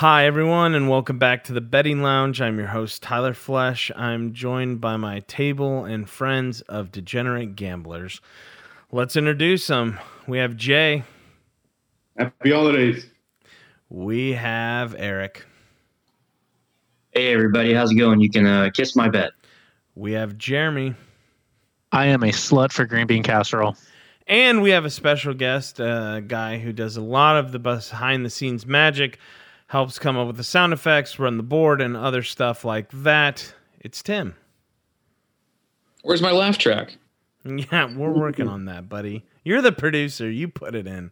[0.00, 2.40] Hi everyone, and welcome back to the Betting Lounge.
[2.40, 3.90] I'm your host Tyler Flesh.
[3.94, 8.22] I'm joined by my table and friends of degenerate gamblers.
[8.90, 10.00] Let's introduce them.
[10.26, 11.02] We have Jay.
[12.16, 13.08] Happy holidays.
[13.90, 15.44] We have Eric.
[17.10, 18.20] Hey everybody, how's it going?
[18.20, 19.32] You can uh, kiss my bet.
[19.96, 20.94] We have Jeremy.
[21.92, 23.76] I am a slut for green bean casserole.
[24.26, 28.24] And we have a special guest, a guy who does a lot of the behind
[28.24, 29.18] the scenes magic,
[29.70, 33.54] helps come up with the sound effects, run the board, and other stuff like that.
[33.78, 34.34] It's Tim.
[36.02, 36.96] Where's my laugh track?
[37.42, 39.24] Yeah, we're working on that, buddy.
[39.44, 40.28] You're the producer.
[40.30, 41.10] You put it in.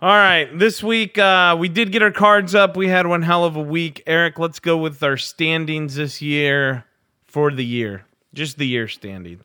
[0.00, 2.76] All right, this week uh, we did get our cards up.
[2.76, 4.04] We had one hell of a week.
[4.06, 6.84] Eric, let's go with our standings this year
[7.24, 9.42] for the year, just the year standings.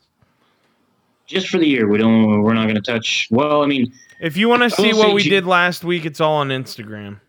[1.26, 2.44] Just for the year, we don't.
[2.44, 3.28] We're not going to touch.
[3.32, 6.22] Well, I mean, If you want to see what we G- did last week, it's
[6.22, 7.20] all on Instagram.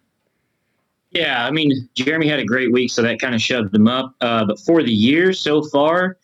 [1.10, 4.14] Yeah, I mean, Jeremy had a great week, so that kind of shoved him up.
[4.20, 6.18] Uh, but for the year so far,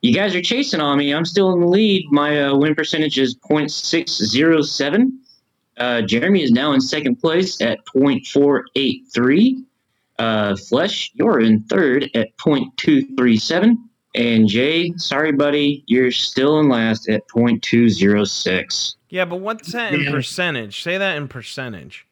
[0.00, 1.12] you guys are chasing on me.
[1.14, 2.06] I'm still in the lead.
[2.10, 5.10] My uh, win percentage is .607.
[5.76, 9.64] Uh, Jeremy is now in second place at .483.
[10.18, 13.76] Uh, Flesh, you're in third at .237.
[14.14, 18.94] And Jay, sorry, buddy, you're still in last at .206.
[19.08, 20.82] Yeah, but what's that in percentage?
[20.82, 22.06] Say that in percentage.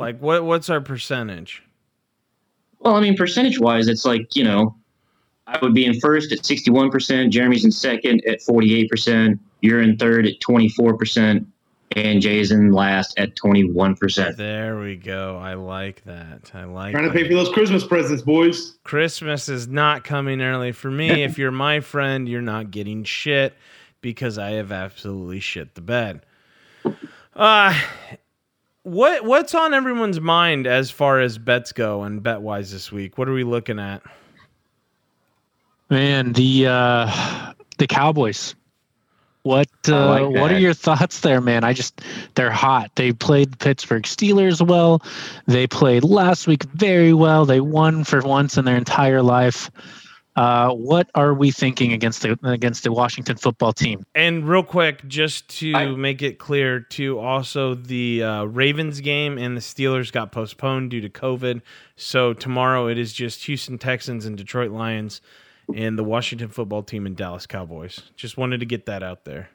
[0.00, 0.44] Like what?
[0.44, 1.62] What's our percentage?
[2.80, 4.74] Well, I mean, percentage wise, it's like, you know,
[5.46, 10.26] I would be in first at 61%, Jeremy's in second at 48%, you're in third
[10.26, 11.44] at 24%,
[11.96, 14.36] and Jay's in last at 21%.
[14.36, 15.36] There we go.
[15.36, 16.52] I like that.
[16.54, 16.92] I like.
[16.92, 17.16] Trying to that.
[17.16, 18.78] pay for those Christmas presents, boys.
[18.84, 21.10] Christmas is not coming early for me.
[21.22, 23.54] if you're my friend, you're not getting shit
[24.00, 26.24] because I have absolutely shit the bed.
[27.34, 27.78] Uh
[28.90, 33.16] what what's on everyone's mind as far as bets go and bet wise this week?
[33.16, 34.02] What are we looking at?
[35.88, 38.56] Man, the uh, the Cowboys.
[39.42, 41.62] What uh, like what are your thoughts there, man?
[41.62, 42.02] I just
[42.34, 42.90] they're hot.
[42.96, 45.02] They played the Pittsburgh Steelers well.
[45.46, 47.46] They played last week very well.
[47.46, 49.70] They won for once in their entire life.
[50.40, 54.06] Uh, what are we thinking against the against the Washington football team?
[54.14, 59.36] And real quick, just to I- make it clear, to also the uh, Ravens game
[59.36, 61.60] and the Steelers got postponed due to COVID.
[61.96, 65.20] So tomorrow it is just Houston Texans and Detroit Lions,
[65.74, 68.00] and the Washington football team and Dallas Cowboys.
[68.16, 69.50] Just wanted to get that out there.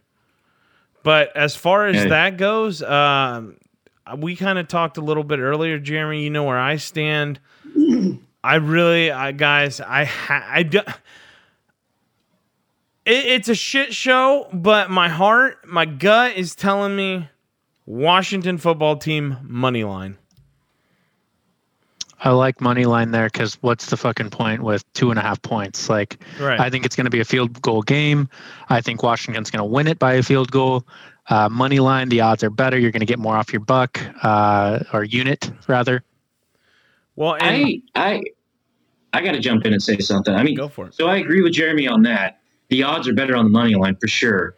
[1.02, 2.10] But as far as Okay.
[2.10, 3.58] that goes, um,
[4.18, 6.24] we kind of talked a little bit earlier, Jeremy.
[6.24, 7.40] You know where I stand.
[8.46, 10.80] I really, I guys, I, ha- I do.
[13.06, 17.28] It, it's a shit show, but my heart, my gut is telling me
[17.88, 20.18] Washington football team money line.
[22.20, 25.42] I like money line there because what's the fucking point with two and a half
[25.42, 25.90] points?
[25.90, 26.60] Like, Right.
[26.60, 28.30] I think it's going to be a field goal game.
[28.70, 30.86] I think Washington's going to win it by a field goal.
[31.30, 32.78] Uh, money line, the odds are better.
[32.78, 36.04] You're going to get more off your buck uh, or unit rather.
[37.16, 38.24] Well, and I, I,
[39.14, 40.34] I got to jump in and say something.
[40.34, 40.96] I mean, go for it.
[40.96, 42.40] so I agree with Jeremy on that.
[42.70, 44.56] The odds are better on the money line for sure.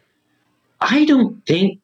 [0.79, 1.79] I don't think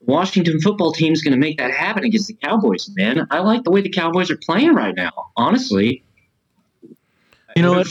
[0.00, 3.26] Washington football team is going to make that happen against the Cowboys, man.
[3.30, 6.02] I like the way the Cowboys are playing right now, honestly.
[7.56, 7.88] You know what?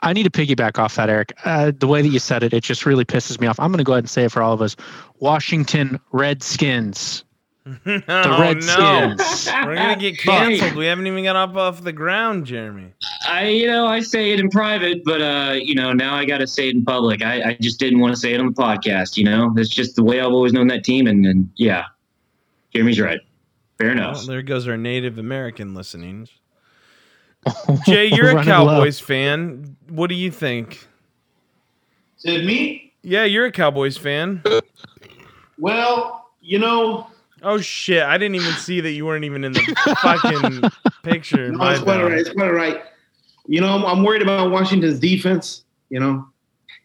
[0.00, 1.32] I need to piggyback off that, Eric.
[1.44, 3.58] Uh, the way that you said it, it just really pisses me off.
[3.58, 4.76] I'm going to go ahead and say it for all of us.
[5.18, 7.23] Washington Redskins.
[7.66, 9.64] oh, The no.
[9.66, 10.74] We're going to get canceled.
[10.74, 12.92] We haven't even got up off the ground, Jeremy.
[13.26, 16.38] I, you know, I say it in private, but uh, you know, now I got
[16.38, 17.22] to say it in public.
[17.22, 19.16] I, I just didn't want to say it on the podcast.
[19.16, 21.06] You know, that's just the way I've always known that team.
[21.06, 21.84] And, and yeah,
[22.74, 23.20] Jeremy's right.
[23.78, 24.16] Fair enough.
[24.18, 26.30] Well, there goes our Native American listenings.
[27.86, 28.66] Jay, you're a Running low.
[28.66, 29.76] Cowboys fan.
[29.88, 30.86] What do you think?
[32.18, 32.92] Is it me?
[33.02, 34.42] Yeah, you're a Cowboys fan.
[35.58, 37.06] Well, you know,
[37.44, 38.02] Oh shit!
[38.02, 40.62] I didn't even see that you weren't even in the fucking
[41.02, 41.52] picture.
[41.52, 42.12] no, it's quite right.
[42.12, 42.82] It's quite right.
[43.46, 45.64] You know, I'm, I'm worried about Washington's defense.
[45.90, 46.26] You know,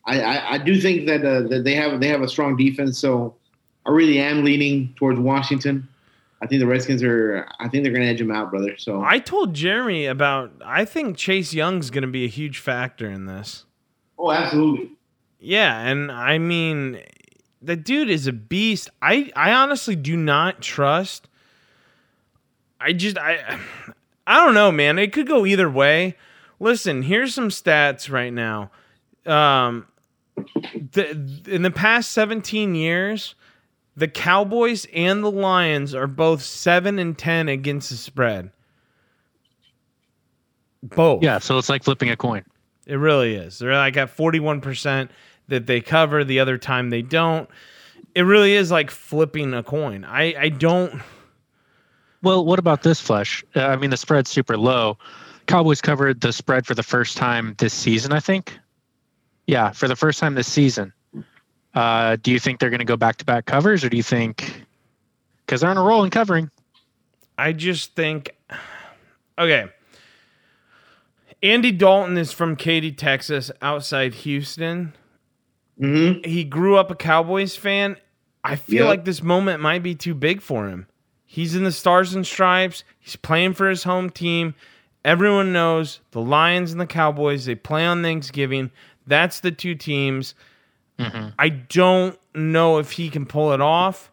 [0.05, 2.99] I, I, I do think that, uh, that they have they have a strong defense.
[2.99, 3.35] So
[3.85, 5.87] I really am leaning towards Washington.
[6.41, 7.47] I think the Redskins are.
[7.59, 8.77] I think they're going to edge them out, brother.
[8.77, 10.51] So I told Jeremy about.
[10.65, 13.65] I think Chase Young's going to be a huge factor in this.
[14.17, 14.91] oh, absolutely.
[15.39, 17.01] Yeah, and I mean,
[17.61, 18.89] the dude is a beast.
[19.01, 21.27] I I honestly do not trust.
[22.79, 23.59] I just I
[24.27, 24.99] I don't know, man.
[24.99, 26.15] It could go either way.
[26.59, 28.69] Listen, here's some stats right now.
[29.25, 29.87] Um,
[30.91, 33.33] the, in the past 17 years,
[33.95, 38.51] the Cowboys and the Lions are both seven and ten against the spread.
[40.83, 41.23] Both.
[41.23, 42.43] Yeah, so it's like flipping a coin.
[42.85, 43.59] It really is.
[43.59, 45.09] They're like at 41%
[45.49, 47.49] that they cover, the other time they don't.
[48.15, 50.03] It really is like flipping a coin.
[50.03, 51.01] I, I don't.
[52.21, 53.43] Well, what about this flush?
[53.55, 54.97] Uh, I mean, the spread's super low.
[55.47, 58.57] Cowboys covered the spread for the first time this season, I think.
[59.47, 60.93] Yeah, for the first time this season.
[61.73, 64.03] Uh, do you think they're going to go back to back covers, or do you
[64.03, 64.65] think
[65.45, 66.49] because they're on a roll in covering?
[67.37, 68.35] I just think.
[69.37, 69.69] Okay.
[71.41, 74.93] Andy Dalton is from Katy, Texas, outside Houston.
[75.81, 76.29] Mm-hmm.
[76.29, 77.97] He grew up a Cowboys fan.
[78.43, 78.87] I feel Yep.
[78.87, 80.87] like this moment might be too big for him.
[81.25, 82.83] He's in the Stars and Stripes.
[82.99, 84.55] He's playing for his home team.
[85.05, 88.71] Everyone knows the Lions and the Cowboys, they play on Thanksgiving.
[89.07, 90.35] That's the two teams.
[90.99, 94.11] I don't know if he can pull it off.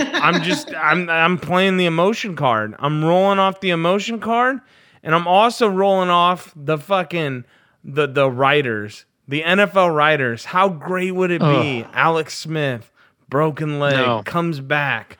[0.00, 2.74] I'm just I'm I'm playing the emotion card.
[2.78, 4.60] I'm rolling off the emotion card
[5.02, 7.44] and I'm also rolling off the fucking
[7.84, 10.44] the the writers, the NFL writers.
[10.46, 11.84] How great would it be?
[11.92, 12.90] Alex Smith,
[13.28, 14.22] broken leg, No.
[14.24, 15.18] comes back.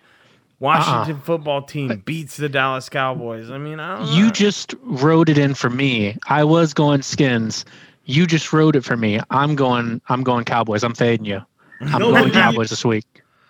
[0.61, 3.51] Washington football team beats the Dallas Cowboys.
[3.51, 4.13] I mean, I don't know.
[4.17, 6.17] You just wrote it in for me.
[6.29, 7.65] I was going skins.
[8.07, 9.21] You just wrote it for me.
[9.31, 10.01] I'm going.
[10.09, 10.83] I'm going Cowboys.
[10.85, 11.41] I'm fading you.
[11.81, 13.05] I'm No, going Cowboys this week.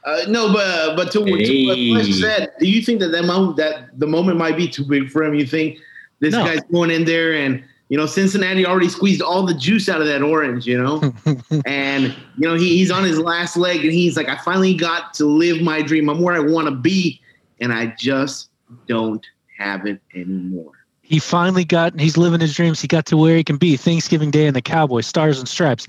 [0.05, 3.25] Uh, no, but uh, but to, to what Fletch said, do you think that that
[3.25, 5.35] moment that the moment might be too big for him?
[5.35, 5.79] You think
[6.21, 6.45] this No.
[6.45, 7.63] guy's going in there and
[7.95, 11.15] you know Cincinnati already squeezed all the juice out of that orange, you know,
[11.65, 12.07] and
[12.37, 15.27] you know he, he's on his last leg and he's like, I finally got to
[15.27, 16.11] live my dream.
[16.11, 17.21] I'm where I want to be,
[17.61, 18.51] and I just
[18.89, 19.25] don't
[19.59, 20.73] have it anymore.
[21.03, 22.01] He finally got.
[22.01, 22.81] He's living his dreams.
[22.81, 23.77] He got to where he can be.
[23.77, 25.87] Thanksgiving Day in the Cowboys, Stars and Stripes.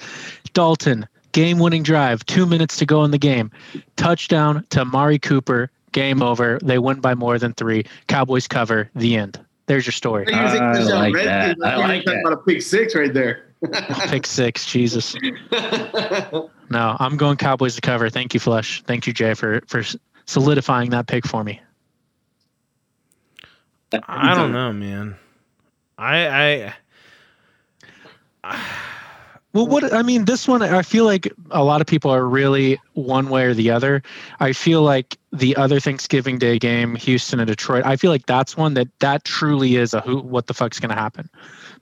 [0.53, 2.23] Dalton, game-winning drive.
[2.27, 3.49] Two minutes to go in the game.
[3.95, 5.71] Touchdown to Amari Cooper.
[5.91, 6.59] Game over.
[6.61, 7.83] They win by more than three.
[8.05, 8.91] Cowboys cover.
[8.93, 9.43] The end.
[9.67, 10.31] There's your story.
[10.31, 11.57] I, I like that.
[11.63, 12.19] I like that.
[12.19, 13.47] About a pick six right there.
[14.07, 15.15] pick six, Jesus.
[15.51, 18.09] no, I'm going Cowboys to cover.
[18.09, 18.83] Thank you, Flush.
[18.83, 19.81] Thank you, Jay, for for
[20.25, 21.61] solidifying that pick for me.
[24.07, 25.15] I don't know, man.
[25.97, 26.73] I
[28.43, 28.59] I
[29.55, 32.77] Well, what I mean, this one, I feel like a lot of people are really
[32.91, 34.03] one way or the other.
[34.41, 38.57] I feel like the other Thanksgiving Day game, Houston and Detroit, I feel like that's
[38.57, 41.29] one that that truly is a who, what the fuck's going to happen.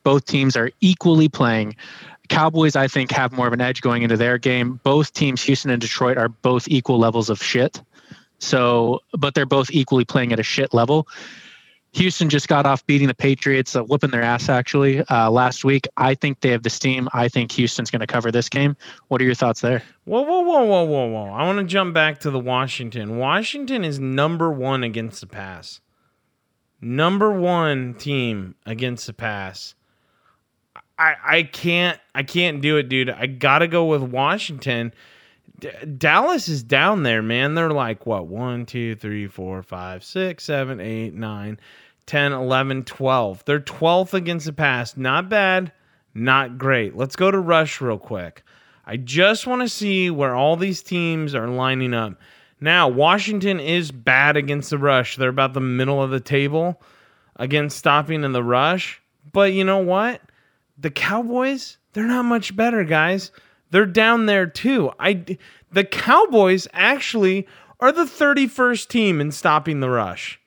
[0.03, 1.75] Both teams are equally playing.
[2.29, 4.79] Cowboys, I think, have more of an edge going into their game.
[4.83, 7.81] Both teams, Houston and Detroit, are both equal levels of shit.
[8.37, 11.07] So, but they're both equally playing at a shit level.
[11.93, 15.87] Houston just got off beating the Patriots, uh, whooping their ass actually uh, last week.
[15.97, 17.07] I think they have the steam.
[17.13, 18.75] I think Houston's going to cover this game.
[19.07, 19.83] What are your thoughts there?
[20.05, 21.31] Whoa, whoa, whoa, whoa, whoa, whoa.
[21.31, 23.17] I want to jump back to the Washington.
[23.17, 25.81] Washington is number one against the pass.
[26.81, 29.75] Number one team against the pass.
[30.97, 33.09] I I can't I can't do it, dude.
[33.09, 34.93] I gotta go with Washington.
[35.59, 37.55] D- Dallas is down there, man.
[37.55, 41.59] They're like what one, two, three, four, five, six, seven, eight, nine,
[42.05, 43.45] 10, 11, 12.
[43.45, 44.97] They're 12th against the pass.
[44.97, 45.71] Not bad,
[46.13, 46.95] not great.
[46.95, 48.43] Let's go to Rush real quick.
[48.85, 52.19] I just want to see where all these teams are lining up.
[52.59, 55.17] Now, Washington is bad against the rush.
[55.17, 56.81] They're about the middle of the table
[57.35, 59.01] against stopping in the rush.
[59.31, 60.21] But you know what?
[60.77, 63.31] The Cowboys, they're not much better, guys.
[63.69, 64.91] They're down there too.
[64.99, 65.37] I
[65.71, 67.47] the Cowboys actually
[67.79, 70.39] are the 31st team in stopping the rush.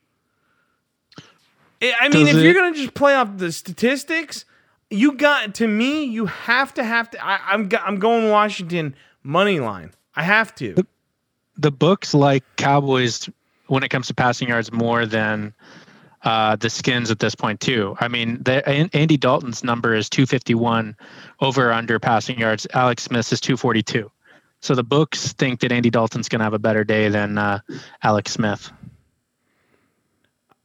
[1.99, 4.45] I mean, Does if you're going to just play off the statistics,
[4.90, 9.61] you got to me, you have to have to I, I'm I'm going Washington money
[9.61, 9.93] line.
[10.14, 10.87] I have to.
[11.57, 13.28] The books like Cowboys
[13.66, 15.52] when it comes to passing yards more than
[16.23, 17.97] uh, the skins at this point too.
[18.00, 20.97] I mean, the, Andy Dalton's number is 251
[21.40, 22.66] over under passing yards.
[22.75, 24.11] Alex Smith is 242.
[24.61, 27.61] So the books think that Andy Dalton's going to have a better day than uh,
[28.02, 28.71] Alex Smith.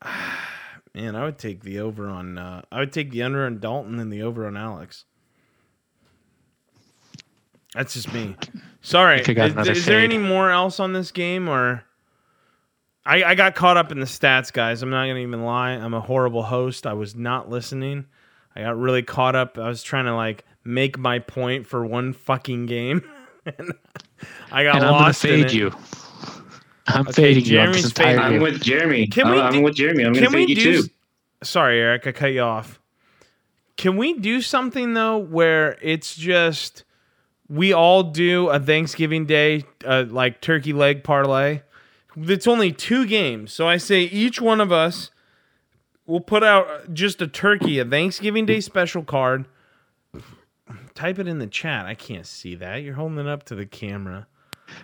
[0.94, 2.38] Man, I would take the over on.
[2.38, 5.06] Uh, I would take the under on Dalton and the over on Alex.
[7.74, 8.36] That's just me.
[8.82, 9.22] Sorry.
[9.22, 11.86] Is, is there any more else on this game, or
[13.06, 14.84] I, I got caught up in the stats, guys.
[14.84, 15.72] I'm not gonna even lie.
[15.72, 16.86] I'm a horrible host.
[16.86, 18.06] I was not listening.
[18.56, 19.58] I got really caught up.
[19.58, 23.04] I was trying to like make my point for one fucking game.
[23.46, 23.74] and
[24.52, 25.54] I got and I'm lost in fade it.
[25.54, 25.72] you.
[26.88, 28.20] I'm Okay, fading you on this entire fading.
[28.38, 29.08] I'm with Jeremy.
[29.08, 30.04] Can I'm, we I'm do- with Jeremy.
[30.06, 30.84] I'm going to Can fade you do?
[30.84, 30.90] too.
[31.44, 32.80] Sorry, Eric, I cut you off.
[33.78, 36.84] Can we do something though where it's just
[37.50, 41.62] we all do a Thanksgiving Day uh, like turkey leg parlay?
[42.16, 45.12] It's only two games, so I say each one of us
[46.06, 49.46] we'll put out just a turkey, a Thanksgiving Day special card.
[50.94, 51.86] Type it in the chat.
[51.86, 52.78] I can't see that.
[52.84, 54.28] You're holding it up to the camera.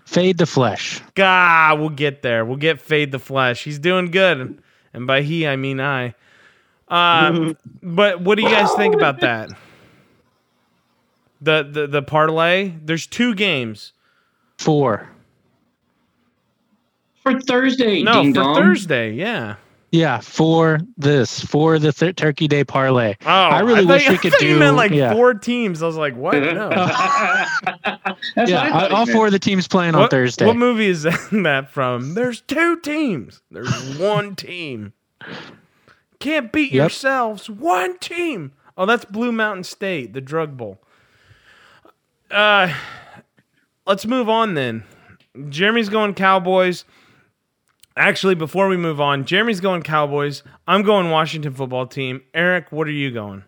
[0.05, 1.01] Fade the flesh.
[1.15, 2.45] God, we'll get there.
[2.45, 3.63] We'll get Fade the Flesh.
[3.63, 4.61] He's doing good.
[4.93, 6.15] And by he, I mean I.
[6.87, 7.53] Uh,
[7.83, 9.49] but what do you guys think about that?
[11.41, 12.73] The, the the parlay.
[12.83, 13.93] There's two games.
[14.57, 15.09] Four.
[17.21, 18.55] For Thursday, No, ding for dong.
[18.55, 19.11] Thursday.
[19.11, 19.57] Yeah.
[19.91, 23.15] Yeah, for this, for the th- Turkey Day parlay.
[23.25, 25.13] Oh, I really thought wish you- we I could thought You do- meant like yeah.
[25.13, 25.81] four teams.
[25.81, 26.33] I was like, what?
[26.37, 26.69] No.
[28.47, 30.45] Yeah, I all four of the teams playing on Thursday.
[30.45, 32.13] What movie is that from?
[32.15, 33.41] There's two teams.
[33.51, 34.93] There's one team.
[36.19, 36.81] Can't beat Yep.
[36.81, 37.49] yourselves.
[37.49, 38.51] One team.
[38.77, 40.79] Oh, that's Blue Mountain State, the drug bowl.
[42.29, 42.73] Uh,
[43.85, 44.83] let's move on then.
[45.49, 46.83] Jeremy's going Cowboys.
[47.97, 50.43] Actually, before we move on, Jeremy's going Cowboys.
[50.67, 52.21] I'm going Washington football team.
[52.31, 53.43] Eric, what are you going?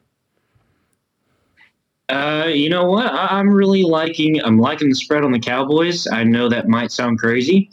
[2.10, 3.06] Uh, you know what?
[3.06, 4.44] I- I'm really liking.
[4.44, 6.08] I'm liking the spread on the Cowboys.
[6.08, 7.70] I know that might sound crazy,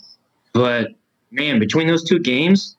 [0.53, 0.91] but
[1.31, 2.77] man, between those two games,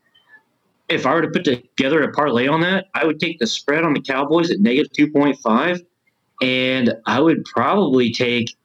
[0.90, 3.84] if I were to put together a parlay on that, I would take the spread
[3.84, 5.82] on the Cowboys at negative two point five,
[6.44, 8.56] and I would probably take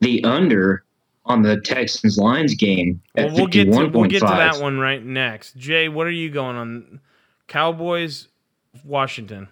[0.00, 0.84] the under
[1.26, 4.60] on the Texans Lions game at Well, we'll get to we'll point get to that
[4.60, 5.56] one right next.
[5.56, 7.00] Jay, what are you going on?
[7.48, 8.28] Cowboys,
[8.84, 9.48] Washington.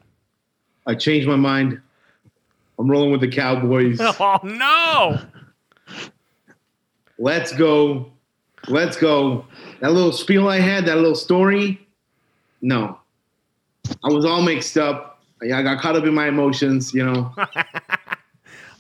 [0.87, 1.81] I changed my mind.
[2.79, 4.01] I'm rolling with the Cowboys.
[4.21, 5.21] Oh no!
[7.19, 8.11] Let's go.
[8.69, 9.45] Let's go.
[9.81, 11.87] That little spiel I had, that little story.
[12.63, 12.99] No,
[14.05, 15.23] I was all mixed up.
[15.43, 16.95] I got caught up in my emotions.
[16.95, 17.35] You know.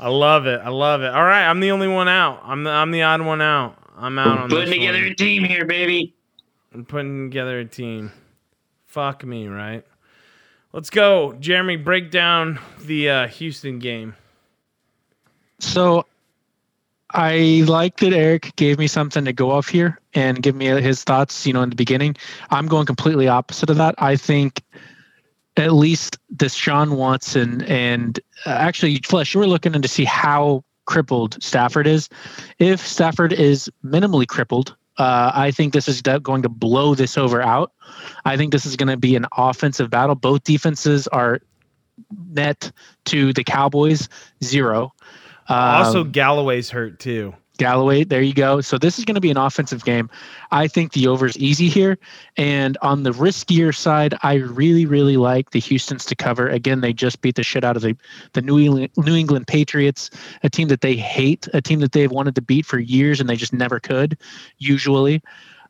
[0.00, 0.60] I love it.
[0.62, 1.12] I love it.
[1.14, 2.40] All right, I'm the only one out.
[2.44, 3.76] I'm the I'm the odd one out.
[3.96, 5.12] I'm out on the Putting this together one.
[5.12, 6.14] a team here, baby.
[6.72, 8.10] I'm putting together a team.
[8.86, 9.84] Fuck me, right?
[10.72, 11.76] Let's go, Jeremy.
[11.76, 14.14] Break down the uh, Houston game.
[15.60, 16.04] So
[17.12, 21.04] I like that Eric gave me something to go off here and give me his
[21.04, 22.16] thoughts, you know, in the beginning.
[22.50, 23.94] I'm going completely opposite of that.
[23.98, 24.60] I think
[25.56, 30.64] at least Deshaun Watson and uh, actually, Flesh, you were looking in to see how
[30.86, 32.08] crippled Stafford is.
[32.58, 37.42] If Stafford is minimally crippled, uh, I think this is going to blow this over
[37.42, 37.72] out.
[38.24, 40.14] I think this is going to be an offensive battle.
[40.14, 41.40] Both defenses are
[42.30, 42.70] net
[43.06, 44.08] to the Cowboys
[44.42, 44.92] zero.
[45.48, 47.34] Um, also, Golladay's hurt too.
[47.58, 48.60] Golladay, there you go.
[48.60, 50.10] So this is going to be an offensive game.
[50.50, 51.98] I think the over is easy here.
[52.36, 56.48] And on the riskier side, I really, really like the Houston's to cover.
[56.48, 57.96] Again, they just beat the shit out of the,
[58.32, 60.10] the New England New England Patriots,
[60.42, 63.28] a team that they hate, a team that they've wanted to beat for years and
[63.28, 64.18] they just never could,
[64.58, 65.22] usually.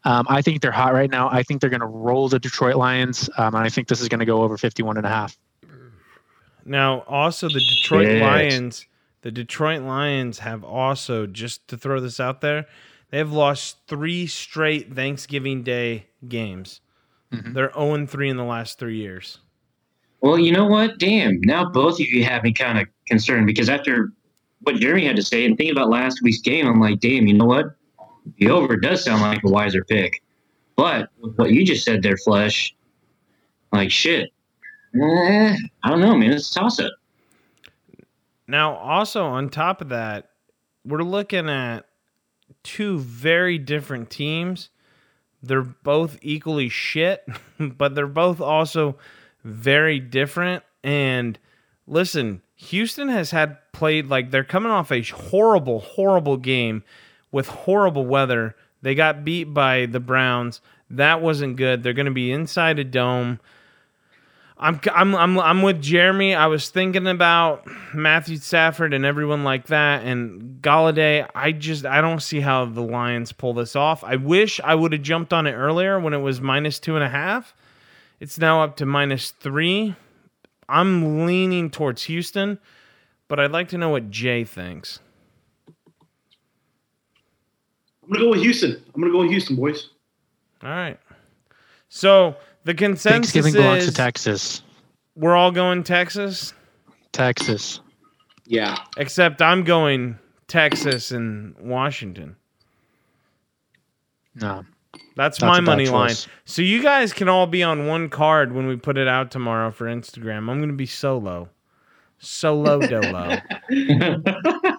[0.04, 1.28] Um, I think they're hot right now.
[1.30, 3.30] I think they're going to roll the Detroit Lions.
[3.38, 5.36] Um, and I think this is going to go over 51 and a half.
[6.64, 8.22] Now, also the Detroit Yes.
[8.22, 8.86] Lions.
[9.25, 12.66] The Detroit Lions have also just to throw this out there.
[13.09, 16.83] They have lost three straight Thanksgiving Day games.
[17.33, 17.54] Mhm.
[17.54, 19.38] They're 0 3 in the last three years.
[20.21, 20.99] Well, you know what?
[20.99, 21.40] Damn.
[21.40, 24.12] Now both of you have me kind of concerned because after
[24.61, 27.33] what Jeremy had to say and thinking about last week's game, I'm like, damn, you
[27.33, 27.76] know what?
[28.37, 30.23] The over does sound like a wiser pick.
[30.76, 32.76] But what you just said there, Flesh,
[33.73, 34.28] like shit.
[34.95, 36.33] Eh, I don't know, man.
[36.33, 36.93] It's a toss up.
[38.46, 40.30] Now, also on top of that,
[40.84, 41.86] we're looking at
[42.62, 44.70] two very different teams.
[45.42, 47.26] They're both equally shit,
[47.58, 48.96] but they're both also
[49.44, 50.62] very different.
[50.82, 51.38] And
[51.86, 56.82] listen, Houston has had played like they're coming off a horrible, horrible game
[57.32, 58.54] with horrible weather.
[58.82, 60.60] They got beat by the Browns.
[60.90, 61.82] That wasn't good.
[61.82, 63.40] They're going to be inside a dome.
[64.56, 66.34] I'm I'm I'm I'm with Jeremy.
[66.34, 71.28] I was thinking about Matthew Stafford and everyone like that, and Golladay.
[71.34, 74.04] I just I don't see how the Lions pull this off.
[74.04, 77.04] I wish I would have jumped on it earlier when it was minus two and
[77.04, 77.54] a half.
[78.20, 79.96] It's now up to minus three.
[80.68, 82.61] I'm leaning towards Houston,
[83.26, 85.00] but I'd like to know what Jay thinks.
[88.04, 88.82] I'm gonna go with Houston.
[88.94, 89.90] I'm gonna go with Houston, boys.
[90.62, 90.99] All right.
[91.88, 94.62] So the consensus Thanksgiving belongs to is Texas.
[95.14, 96.52] we're all going Texas.
[97.12, 97.80] Texas.
[98.47, 98.76] Yeah.
[98.97, 100.18] Except I'm going
[100.49, 102.37] Texas and Washington.
[104.35, 104.64] No.
[105.16, 106.14] That's, That's my a bad money line.
[106.44, 109.71] So you guys can all be on one card when we put it out tomorrow
[109.71, 110.49] for Instagram.
[110.50, 111.49] I'm going to be solo.
[112.18, 113.37] Solo dolo.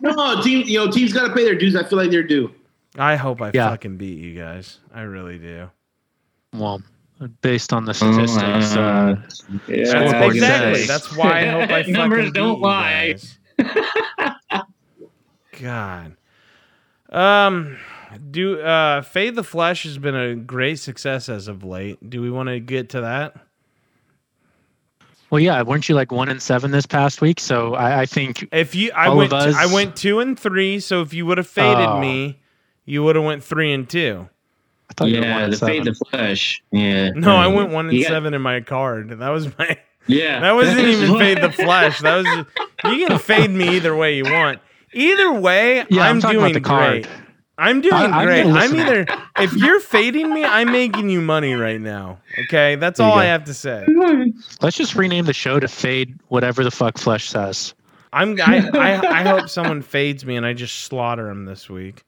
[0.02, 0.64] No, team.
[0.68, 1.76] You know, teams got to pay their dues.
[1.76, 2.52] I feel like they're due.
[2.98, 3.70] I hope I Yeah.
[3.70, 4.80] fucking beat you guys.
[4.94, 5.70] I really do.
[6.54, 6.82] Well,
[7.42, 8.76] based on the statistics.
[8.76, 9.16] Uh, Uh,
[9.68, 10.78] Yeah, Scoreboard That's says.
[10.80, 10.84] exactly.
[10.86, 13.16] That's why I hope I Numbers don't lie.
[15.62, 16.16] God.
[17.10, 17.78] Um,
[18.32, 22.10] do uh, Fade the Flesh has been a great success as of late.
[22.10, 23.36] Do we want to get to that?
[25.30, 27.40] well, yeah, weren't you like one and seven this past week?
[27.40, 30.80] So I, I think If you, I went, us- I went two and three.
[30.80, 32.00] So if you would have faded Oh.
[32.00, 32.40] me,
[32.86, 34.30] you would have went three and two.
[34.90, 36.64] I thought you were one Yeah, and the fade the flesh.
[36.72, 37.10] Yeah.
[37.12, 39.10] No, I went one and You got- seven in my card.
[39.20, 39.78] That was my.
[40.08, 40.40] Yeah.
[40.42, 42.00] That wasn't even fade the flesh.
[42.02, 42.46] That was.
[42.86, 44.60] You can fade me either way you want.
[44.94, 47.08] Either way, yeah, I'm, I'm, doing the great.
[47.58, 48.46] I'm doing I- I'm great.
[48.46, 49.06] I'm either
[49.40, 52.20] if you're fading me, I'm making you money right now.
[52.46, 53.20] Okay, that's There all go.
[53.20, 53.86] I have to say.
[54.62, 57.74] Let's just rename the show to Fade whatever the fuck Flesh says.
[58.14, 62.04] I'm I, I I hope someone fades me and I just slaughter him this week.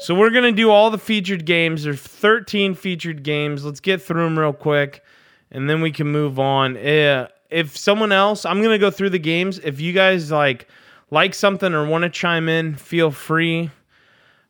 [0.00, 1.84] So we're gonna do all the featured games.
[1.84, 3.66] There's 13 featured games.
[3.66, 5.04] Let's get through them real quick,
[5.50, 6.78] and then we can move on.
[6.78, 9.58] Uh, if someone else, I'm gonna go through the games.
[9.58, 10.68] If you guys like
[11.10, 13.70] like something or want to chime in, feel free.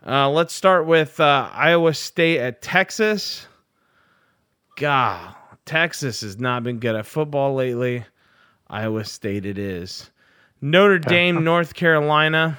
[0.07, 3.49] Uh, let's start with uh, Iowa State at Texas.
[4.77, 5.35] God,
[5.67, 8.05] Texas has not been good at football lately.
[8.69, 10.11] Iowa State it is.
[10.63, 12.57] Notre Dame, North Carolina.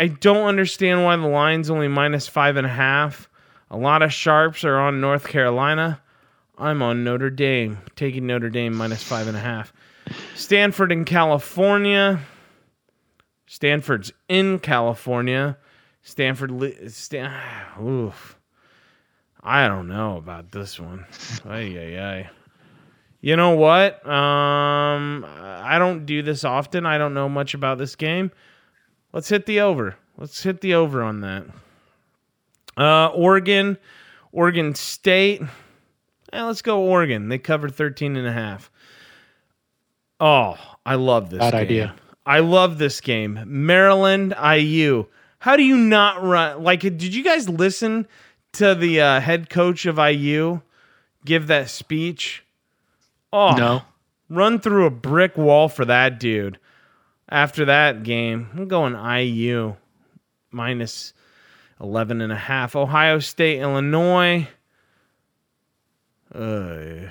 [0.00, 3.28] I don't understand why the line's only minus five and a half.
[3.70, 6.00] A lot of sharps are on North Carolina.
[6.56, 9.74] I'm on Notre Dame, taking Notre Dame minus five and a half.
[10.34, 12.18] Stanford in California.
[13.46, 15.58] Stanford's in California.
[16.00, 17.38] Stanford, li- Stan,
[17.78, 18.38] oof.
[19.42, 21.04] I don't know about this one.
[21.44, 22.30] Ay, ay, ay.
[23.20, 23.96] You know what?
[24.08, 26.86] Um, I don't do this often.
[26.86, 28.30] I don't know much about this game.
[29.12, 29.96] Let's hit the over.
[30.16, 31.44] Let's hit the over on that.
[32.76, 33.76] Uh, Oregon,
[34.32, 35.42] Oregon State.
[36.32, 37.28] Eh, let's go Oregon.
[37.28, 38.70] They covered 13 and a half.
[40.20, 41.60] Oh, I love this Bad game.
[41.60, 41.94] idea.
[42.26, 43.42] I love this game.
[43.46, 45.06] Maryland IU.
[45.40, 46.62] How do you not run?
[46.62, 48.06] Like, did you guys listen
[48.52, 50.60] to the uh, head coach of IU
[51.24, 52.44] give that speech?
[53.32, 53.82] Oh, No.
[54.28, 56.58] run through a brick wall for that dude.
[57.30, 59.76] After that game, I'm going IU
[60.50, 61.12] minus
[61.80, 62.74] 11 and a half.
[62.74, 64.48] Ohio State, Illinois.
[66.34, 67.08] Uh,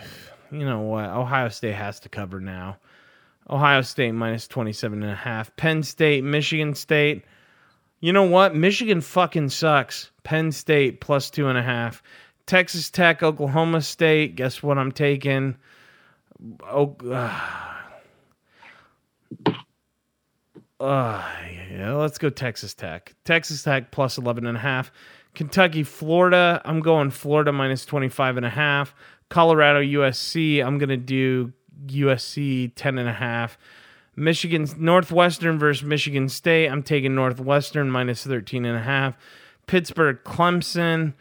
[0.52, 1.06] you know what?
[1.06, 2.78] Ohio State has to cover now.
[3.50, 5.56] Ohio State minus 27 and a half.
[5.56, 7.24] Penn State, Michigan State.
[8.02, 8.56] You know what?
[8.56, 10.12] Michigan fucking sucks.
[10.24, 12.04] Penn State plus two and a half.
[12.46, 14.36] Texas Tech, Oklahoma State.
[14.36, 15.56] Guess what I'm taking?
[16.64, 17.32] Oh, uh,
[20.80, 21.24] uh,
[21.72, 23.14] yeah, let's go Texas Tech.
[23.26, 24.92] Texas Tech plus 11 and a half.
[25.36, 26.62] Kentucky, Florida.
[26.66, 28.96] I'm going Florida minus 25 and a half.
[29.30, 30.66] Colorado, USC.
[30.66, 31.54] I'm going to do
[31.88, 33.58] USC 10 and a half.
[34.16, 36.68] Michigan, Northwestern versus Michigan State.
[36.68, 39.18] I'm taking Northwestern minus 13 and a half.
[39.68, 41.14] Pittsburgh, Clemson.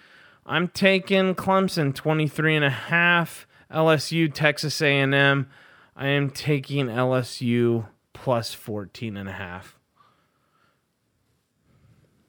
[0.46, 3.46] I'm taking Clemson 23 and a half.
[3.70, 5.48] LSU, Texas A&M.
[5.94, 7.86] I am taking LSU
[8.28, 9.74] plus 14 and a half.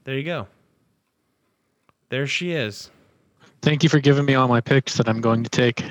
[0.05, 0.47] There you go.
[2.07, 2.89] There she is.
[3.61, 5.83] Thank you for giving me all my picks that I'm going to take.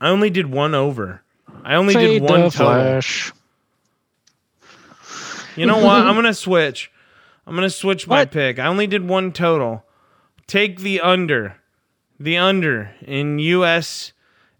[0.00, 1.20] I only did one over.
[1.64, 2.50] I only Fade did one total.
[2.50, 3.30] Flash.
[5.54, 6.06] You know what?
[6.06, 6.90] I'm gonna switch.
[7.46, 8.30] I'm gonna switch my What?
[8.30, 8.58] pick.
[8.58, 9.84] I only did one total.
[10.46, 11.56] Take the under.
[12.18, 14.14] The under in US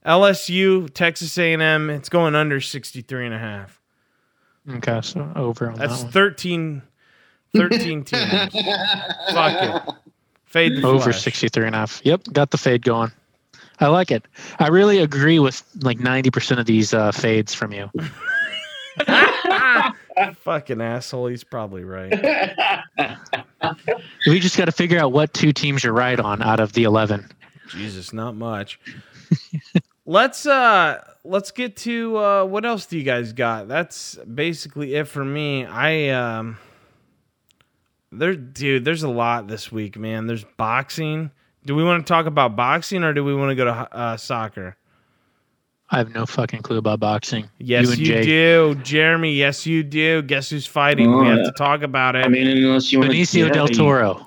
[0.04, 1.88] LSU Texas A&M.
[1.88, 3.80] It's going under 63 and a half.
[4.68, 6.12] Okay, so over on That's that one.
[6.12, 6.82] 13
[7.54, 8.30] 13 teams.
[8.30, 9.82] Fuck it.
[10.44, 11.22] Fade the Over flash.
[11.22, 12.00] 63 and a half.
[12.04, 13.10] Yep, got the fade going.
[13.80, 14.24] I like it.
[14.58, 17.90] I really agree with like 90% of these uh, fades from you.
[20.40, 21.26] Fucking asshole.
[21.26, 22.12] He's probably right.
[24.26, 26.84] We just got to figure out what two teams you're right on out of the
[26.84, 27.28] 11.
[27.68, 28.78] Jesus, not much.
[30.06, 33.68] Let's uh let's get to uh what else do you guys got?
[33.68, 35.66] That's basically it for me.
[35.66, 36.58] I um
[38.12, 40.26] there dude, there's a lot this week, man.
[40.26, 41.30] There's boxing.
[41.66, 44.16] Do we want to talk about boxing or do we want to go to uh,
[44.16, 44.76] soccer?
[45.90, 47.48] I have no fucking clue about boxing.
[47.58, 48.24] Yes, you you, and Jake.
[48.24, 48.74] do.
[48.82, 50.22] Jeremy, yes you do.
[50.22, 51.12] Guess who's fighting?
[51.12, 51.44] Oh, we have yeah.
[51.44, 52.24] to talk about it.
[52.24, 54.26] I mean, unless you want Benicio del Toro.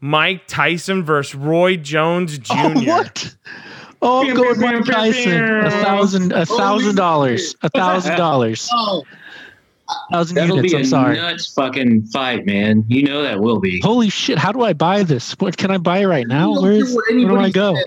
[0.00, 2.54] Mike Tyson versus Roy Jones Jr.
[2.54, 3.36] Oh, what?
[4.00, 5.42] Oh, I'm going Mike Tyson.
[5.64, 7.56] A thousand, a thousand dollars.
[7.62, 8.68] A thousand dollars.
[8.72, 9.04] Oh,
[10.12, 10.72] Thousand That'll units.
[10.72, 11.16] be a I'm sorry.
[11.16, 12.84] nuts fucking fight, man.
[12.88, 13.80] You know that will be.
[13.80, 14.36] Holy shit!
[14.36, 15.32] How do I buy this?
[15.38, 16.52] What can I buy right now?
[16.54, 16.94] don't Where care is?
[16.94, 17.74] what Where do I anybody go?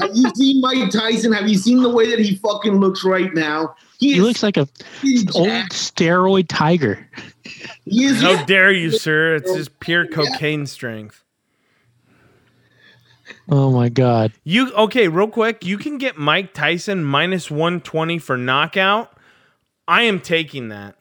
[0.00, 1.32] Have you seen Mike Tyson?
[1.32, 3.74] Have you seen the way that he fucking looks right now?
[4.00, 4.66] He is looks like a
[5.34, 5.72] old jacked.
[5.72, 7.08] steroid tiger.
[7.84, 9.36] He is How dare you, sir?
[9.36, 11.22] It's just pure cocaine strength.
[13.48, 14.32] Oh my god.
[14.44, 15.08] You okay?
[15.08, 19.16] Real quick, you can get Mike Tyson minus one twenty for knockout.
[19.86, 20.96] I am taking that.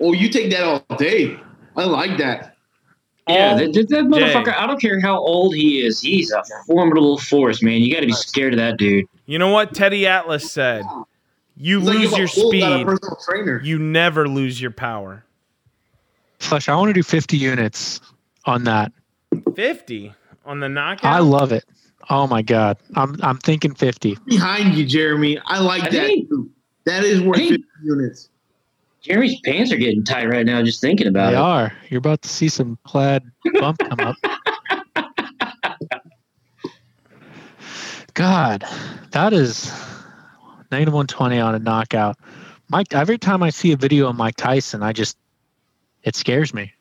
[0.00, 1.38] Oh, you take that all day.
[1.76, 2.56] I like that.
[3.28, 4.56] Yeah, that, that, that motherfucker.
[4.56, 6.00] I don't care how old he is.
[6.00, 7.80] He's a formidable force, man.
[7.80, 9.04] You got to be scared of that dude.
[9.26, 10.84] You know what Teddy Atlas said?
[11.56, 13.66] You It's lose if a your bull got a speed.
[13.66, 15.24] You never lose your power.
[16.38, 18.00] Flesh, I want to do 50 units
[18.44, 18.92] on that.
[19.56, 20.14] Fifty
[20.46, 21.12] on the knockout.
[21.12, 21.64] I love it.
[22.08, 22.78] Oh my god.
[22.94, 24.16] I'm I'm thinking 50.
[24.26, 25.38] behind you, Jeremy.
[25.44, 26.06] I like I that.
[26.06, 26.50] think- too.
[26.84, 28.28] That is worth think- 50 units.
[29.02, 31.36] Jeremy's pants are getting tight right now just thinking about They it.
[31.36, 31.72] They are.
[31.90, 33.22] You're about to see some plaid
[33.60, 34.16] bump come up.
[38.14, 38.64] God,
[39.10, 39.70] that is
[40.72, 42.16] negative 120 on a knockout.
[42.68, 45.16] Mike, every time I see a video of Mike Tyson, I just
[46.02, 46.72] it scares me.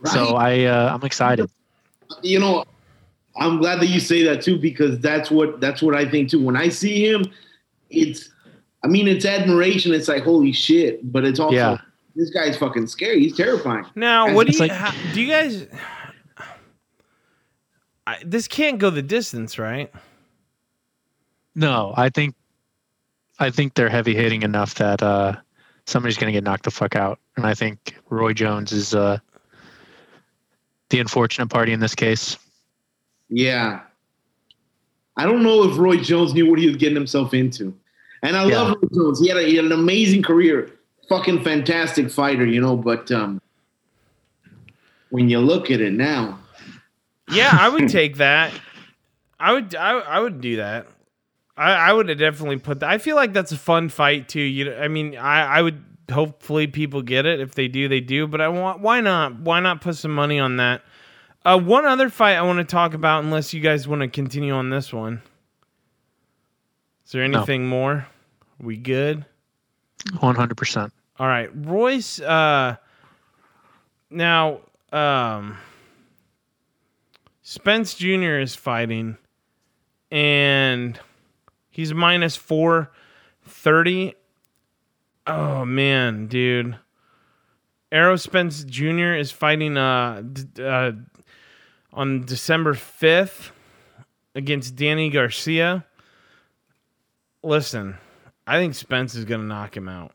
[0.00, 0.12] Right?
[0.12, 1.48] So I uh, I'm excited.
[2.22, 2.64] you know,
[3.36, 6.42] I'm glad that you say that too because that's what that's what I think too.
[6.42, 7.24] When I see him,
[7.90, 8.30] it's
[8.82, 9.92] I mean it's admiration.
[9.92, 11.78] It's like holy shit, but it's also Yeah.
[12.14, 13.20] this guy's fucking scary.
[13.20, 13.86] He's terrifying.
[13.96, 15.20] Now, what do you like- how, do?
[15.20, 15.66] You guys,
[18.06, 19.92] I, this can't go the distance, right?
[21.54, 22.34] No, I think
[23.38, 25.34] I think they're heavy hitting enough that uh,
[25.86, 29.18] somebody's going to get knocked the fuck out, and I think Roy Jones is uh,
[30.90, 32.36] the unfortunate party in this case.
[33.34, 33.80] Yeah.
[35.16, 37.74] I don't know if Roy Jones knew what he was getting himself into.
[38.22, 38.60] And I Yeah.
[38.62, 39.20] love Roy Jones.
[39.20, 40.70] He had, a, he had an amazing career.
[41.08, 43.40] Fucking fantastic fighter, you know, but um
[45.10, 46.38] when you look at it now,
[47.30, 48.52] Yeah, I would take that.
[49.38, 49.74] I would.
[49.74, 50.86] I, I would do that.
[51.56, 52.88] I, I would have definitely put that.
[52.90, 54.40] I feel like that's a fun fight too.
[54.40, 54.66] You.
[54.66, 55.58] know, I mean, I.
[55.58, 55.84] I would.
[56.10, 57.40] Hopefully, people get it.
[57.40, 58.26] If they do, they do.
[58.26, 58.80] But I want.
[58.80, 59.40] Why not?
[59.40, 60.82] Why not put some money on that?
[61.44, 64.52] Uh, one other fight I want to talk about, unless you guys want to continue
[64.54, 65.20] on this one.
[67.04, 67.38] Is there No.
[67.38, 68.06] anything more?
[68.58, 69.26] We good?
[70.20, 70.92] One hundred percent.
[71.18, 72.18] All right, Royce.
[72.20, 72.76] Uh,
[74.10, 74.60] now,
[74.92, 75.58] um,
[77.42, 78.38] Spence Jr.
[78.38, 79.18] is fighting,
[80.10, 80.98] and
[81.70, 82.90] he's minus four
[83.44, 84.14] thirty.
[85.26, 86.78] Oh man, dude.
[87.92, 89.12] Errol Spence Jr.
[89.14, 90.92] is fighting uh, d- uh
[91.94, 93.52] on December fifth
[94.34, 95.84] against Danny Garcia.
[97.42, 97.96] Listen,
[98.46, 100.12] I think Spence is gonna knock him out.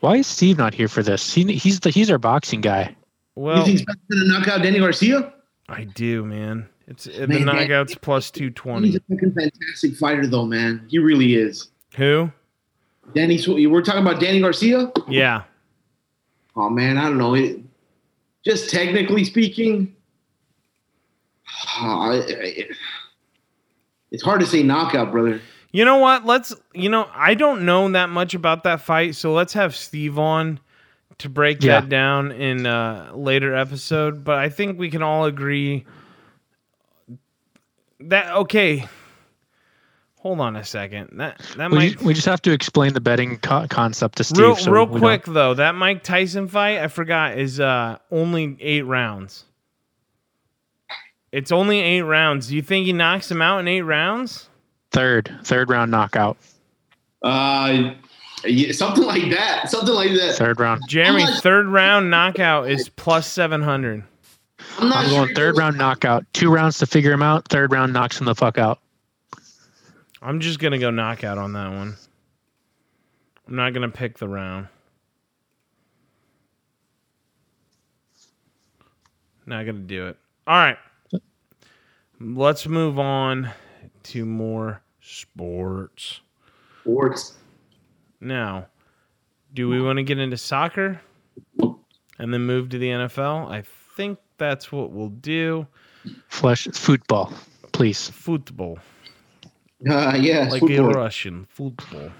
[0.00, 1.32] Why is Steve not here for this?
[1.32, 2.94] He, he's the he's our boxing guy.
[3.34, 5.32] Well, you think Spencer's gonna knock out Danny Garcia?
[5.68, 6.68] I do, man.
[6.88, 7.68] It's uh, the Man, man.
[7.68, 10.84] knockouts plus two He's a fucking fantastic fighter though, man.
[10.88, 11.68] He really is.
[11.96, 12.30] Who?
[13.14, 14.90] Danny we're talking about Danny Garcia?
[15.08, 15.44] Yeah.
[16.56, 17.34] Oh man, I don't know.
[17.34, 17.60] It,
[18.44, 19.94] just technically speaking,
[21.78, 22.68] I, I,
[24.10, 25.40] it's hard to say knockout, brother.
[25.72, 26.26] You know what?
[26.26, 26.54] Let's.
[26.74, 30.60] You know, I don't know that much about that fight, so let's have Steve on
[31.18, 31.80] to break Yeah.
[31.80, 34.22] that down in a later episode.
[34.24, 35.86] But I think we can all agree
[38.00, 38.86] that okay.
[40.22, 41.10] Hold on a second.
[41.18, 44.38] That that We, might we just have to explain the betting co- concept to Steve.
[44.38, 45.54] real so real we don't- quick though.
[45.54, 49.44] That Mike Tyson fight, I forgot, is uh only eight rounds.
[51.32, 52.48] It's only eight rounds.
[52.48, 54.48] Do you think he knocks him out in eight rounds?
[54.92, 56.36] Third third round knockout.
[57.22, 57.94] Uh,
[58.44, 59.70] yeah, something like that.
[59.70, 60.34] Something like that.
[60.36, 60.82] Third round.
[60.88, 64.04] Jeremy, not- third round knockout is plus seven hundred.
[64.78, 65.24] I'm not I'm sure.
[65.24, 66.24] going third round knockout.
[66.32, 67.48] Two rounds to figure him out.
[67.48, 68.78] Third round knocks him the fuck out.
[70.22, 71.96] I'm just gonna go knockout on that one.
[73.48, 74.68] I'm not gonna pick the round.
[79.46, 80.16] Not gonna do it.
[80.46, 80.78] All right.
[82.20, 83.50] Let's move on
[84.04, 86.20] to more sports.
[86.82, 87.34] Sports.
[88.20, 88.68] Now,
[89.52, 91.00] do we want to get into soccer
[91.58, 93.50] and then move to the NFL?
[93.50, 93.64] I
[93.96, 95.66] think that's what we'll do.
[96.28, 97.32] Flesh football,
[97.72, 98.08] please.
[98.08, 98.78] Football.
[99.88, 100.90] Uh, yeah, like football.
[100.90, 102.10] a Russian football.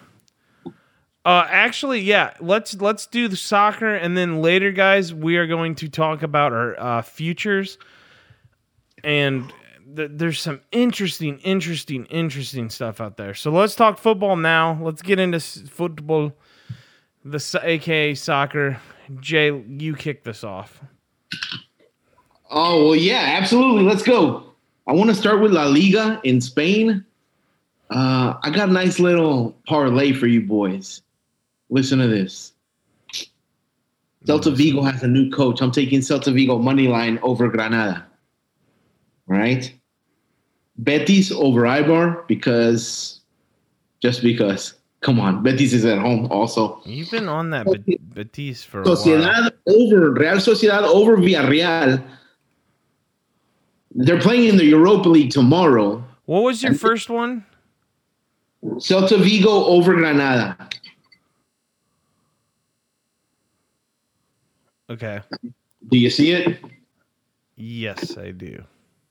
[1.25, 2.35] Uh, actually, yeah.
[2.41, 6.53] Let's let's do the soccer, and then later, guys, we are going to talk about
[6.53, 7.79] our uh, futures,
[9.05, 9.53] and
[9.95, 13.35] th- there's some interesting, interesting, interesting stuff out there.
[13.35, 14.77] So let's talk football now.
[14.83, 16.33] Let's get into s- football,
[17.25, 18.81] the s- aka soccer.
[19.21, 20.81] Jay, you kick this off.
[22.51, 23.85] Oh well, yeah, absolutely.
[23.85, 24.45] Let's go.
[24.89, 27.05] I want to start with La Liga in Spain.
[27.93, 31.03] Uh, I got a nice little parlay for you boys.
[31.69, 32.53] Listen to this.
[34.27, 35.61] Celta Vigo has a new coach.
[35.61, 38.07] I'm taking Celta Vigo money line over Granada.
[39.27, 39.75] Right?
[40.79, 43.21] Betis over Eibar because
[44.01, 44.75] just because.
[45.01, 46.81] Come on, Betis is at home also.
[46.85, 48.97] You've been on that Be- Betis for a while.
[48.97, 52.03] Sociedad over Real Sociedad over Villarreal.
[53.95, 56.05] They're playing in the Europa League tomorrow.
[56.25, 57.45] What was your first one?
[58.65, 60.57] Celta Vigo over Granada.
[64.89, 65.21] Okay.
[65.89, 66.61] Do you see it?
[67.57, 68.63] Yes, I do.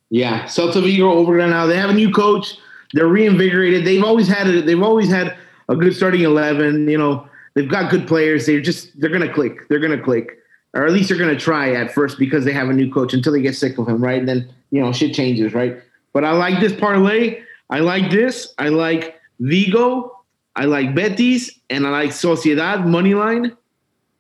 [0.09, 1.67] Yeah, Celta Vigo over Granada.
[1.67, 2.57] They have a new coach.
[2.93, 3.85] They're reinvigorated.
[3.85, 4.65] They've always had it.
[4.65, 5.37] They've always had
[5.69, 6.87] a good starting eleven.
[6.87, 8.45] You know, they've got good players.
[8.45, 9.67] They're just they're gonna click.
[9.69, 10.37] They're gonna click,
[10.73, 13.33] or at least they're gonna try at first because they have a new coach until
[13.33, 14.19] they get sick of him, right?
[14.19, 15.81] And then you know shit changes, right?
[16.13, 17.41] But I like this parlay.
[17.69, 18.53] I like this.
[18.57, 20.17] I like Vigo.
[20.55, 23.55] I like Betis, and I like Sociedad money line,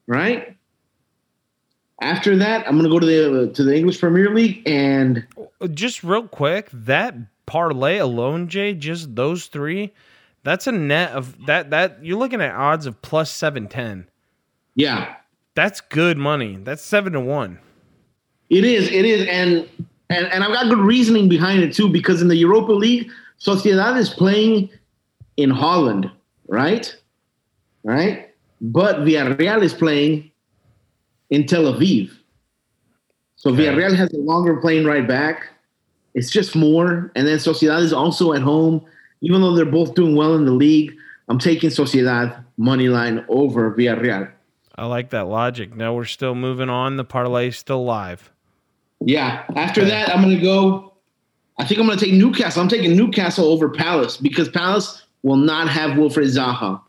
[0.07, 0.55] right?
[2.01, 5.25] After that, I'm gonna go to the to the English Premier League and
[5.71, 9.93] Just real quick, that parlay alone, Jay, just those three,
[10.43, 14.07] that's a net of that that you're looking at odds of plus seven ten.
[14.75, 15.15] yeah,
[15.53, 16.57] That's good money.
[16.57, 17.59] That's seven to one.
[18.49, 19.69] It is, it is, and
[20.09, 23.97] and and I've got good reasoning behind it too because in the Europa League, Sociedad
[23.97, 24.69] is playing
[25.41, 26.09] in Holland,
[26.47, 26.95] right?
[27.83, 30.29] Right, but Villarreal is playing
[31.31, 32.11] in Tel Aviv.
[33.35, 33.65] So Okay.
[33.65, 35.47] Villarreal has a longer plane ride back.
[36.13, 38.85] It's just more, and then Sociedad is also at home.
[39.21, 40.93] Even though they're both doing well in the league,
[41.27, 44.29] I'm taking Sociedad money line over Villarreal.
[44.75, 45.75] I like that logic.
[45.75, 46.97] Now we're still moving on.
[46.97, 48.31] The parlay's still live.
[48.99, 49.43] Yeah.
[49.55, 50.93] After that, I'm going to go.
[51.59, 52.61] I think I'm going to take Newcastle.
[52.61, 56.81] I'm taking Newcastle over Palace because Palace will not have Wilfried Zaha,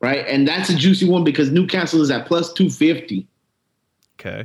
[0.00, 0.24] right?
[0.26, 3.26] And that's a juicy one because Newcastle is at plus 250.
[4.18, 4.44] Okay.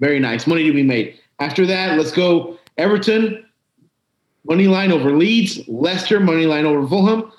[0.00, 0.46] Very nice.
[0.46, 1.18] Money to be made.
[1.40, 3.44] After that, let's go Everton,
[4.44, 7.30] money line over Leeds, Leicester, money line over Fulham,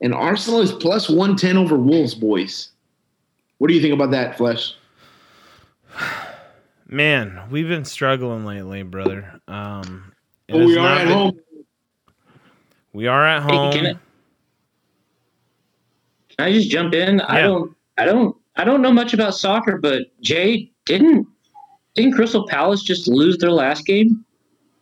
[0.00, 2.70] and Arsenal is plus 110 over Wolves, boys.
[3.58, 4.74] What do you think about that, Flesh?
[6.86, 9.40] Man, we've been struggling lately, brother.
[9.48, 10.12] Um,
[10.48, 11.40] it we are at been- home.
[12.92, 13.72] We are at Hey, home.
[13.72, 13.94] can, I,
[16.36, 17.20] can I just jump in?
[17.22, 21.26] I don't, I don't, I don't know much about soccer, but Jay didn't
[21.94, 24.24] didn't Crystal Palace just lose their last game?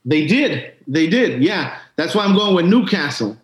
[0.04, 0.72] They did.
[0.88, 1.42] They did.
[1.42, 1.78] Yeah.
[1.96, 3.36] That's why I'm going with Newcastle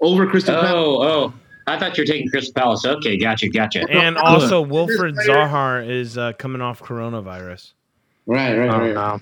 [0.00, 0.70] over Crystal Palace.
[0.72, 1.34] Oh, oh,
[1.66, 2.84] I thought you were taking Crystal Palace.
[2.86, 3.84] Okay, gotcha, gotcha.
[3.90, 7.72] and also, Wilfried Zaha is uh, coming off coronavirus.
[8.26, 8.94] Right, right, Oh, right.
[8.94, 9.20] no.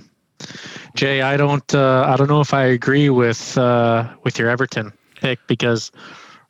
[0.95, 1.75] Jay, I don't.
[1.75, 5.91] Uh, I don't know if I agree with uh, with your Everton pick because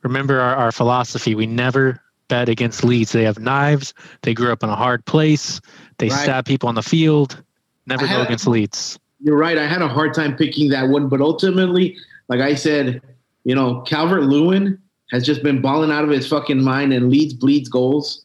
[0.03, 1.35] remember our, our philosophy.
[1.35, 3.11] We never bet against Leeds.
[3.11, 3.93] They have knives.
[4.21, 5.59] They grew up in a hard place.
[5.97, 6.19] They Right.
[6.23, 7.41] stab people on the field.
[7.87, 8.99] Never I go against Leeds.
[9.21, 9.57] You're right.
[9.57, 11.97] I had a hard time picking that one, but ultimately,
[12.29, 13.01] like I said,
[13.43, 14.79] you know, Calvert Lewin
[15.11, 18.23] has just been balling out of his fucking mind and leads bleeds goals.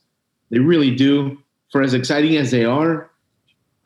[0.50, 1.38] They really do.
[1.72, 3.10] For as exciting as they are,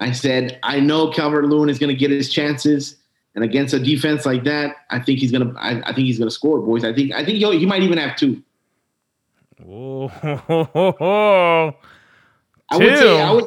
[0.00, 2.96] I said I know Calvert Lewin is going to get his chances,
[3.38, 5.54] and against a defense like that, I think he's gonna.
[5.56, 6.82] I, I think he's gonna score, boys.
[6.82, 7.12] I think.
[7.12, 8.42] I think he he might even have two.
[9.62, 10.08] Whoa.
[12.68, 13.20] I would say.
[13.20, 13.46] I would.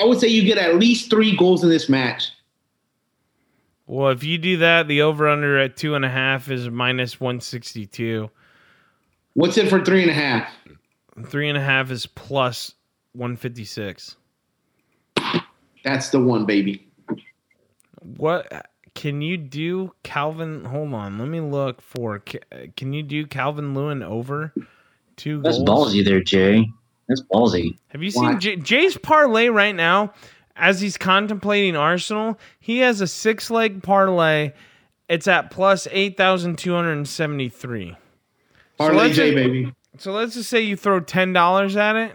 [0.00, 2.30] I would say you get at least three goals in this match.
[3.88, 7.20] Well, if you do that, the over under at two and a half is minus
[7.20, 8.30] 162.
[9.32, 10.48] What's it for three and a half?
[11.26, 12.72] Three and a half is plus
[13.14, 14.16] 156.
[15.82, 16.86] That's the one, baby.
[18.16, 20.64] What can you do, Calvin?
[20.64, 22.22] Hold on, let me look for.
[22.76, 24.52] Can you do Calvin Lewin over
[25.16, 25.92] two That's goals?
[25.94, 26.64] ballsy there, Jay.
[27.08, 27.76] That's ballsy.
[27.88, 28.30] Have you Why?
[28.30, 30.12] seen J- Jay's parlay right now?
[30.56, 34.52] As he's contemplating Arsenal, he has a six leg parlay.
[35.08, 37.96] It's at plus eight thousand two hundred and seventy three.
[38.78, 39.72] Parlay let's J, just- baby.
[39.98, 42.12] So let's just say you throw ten dollars at it,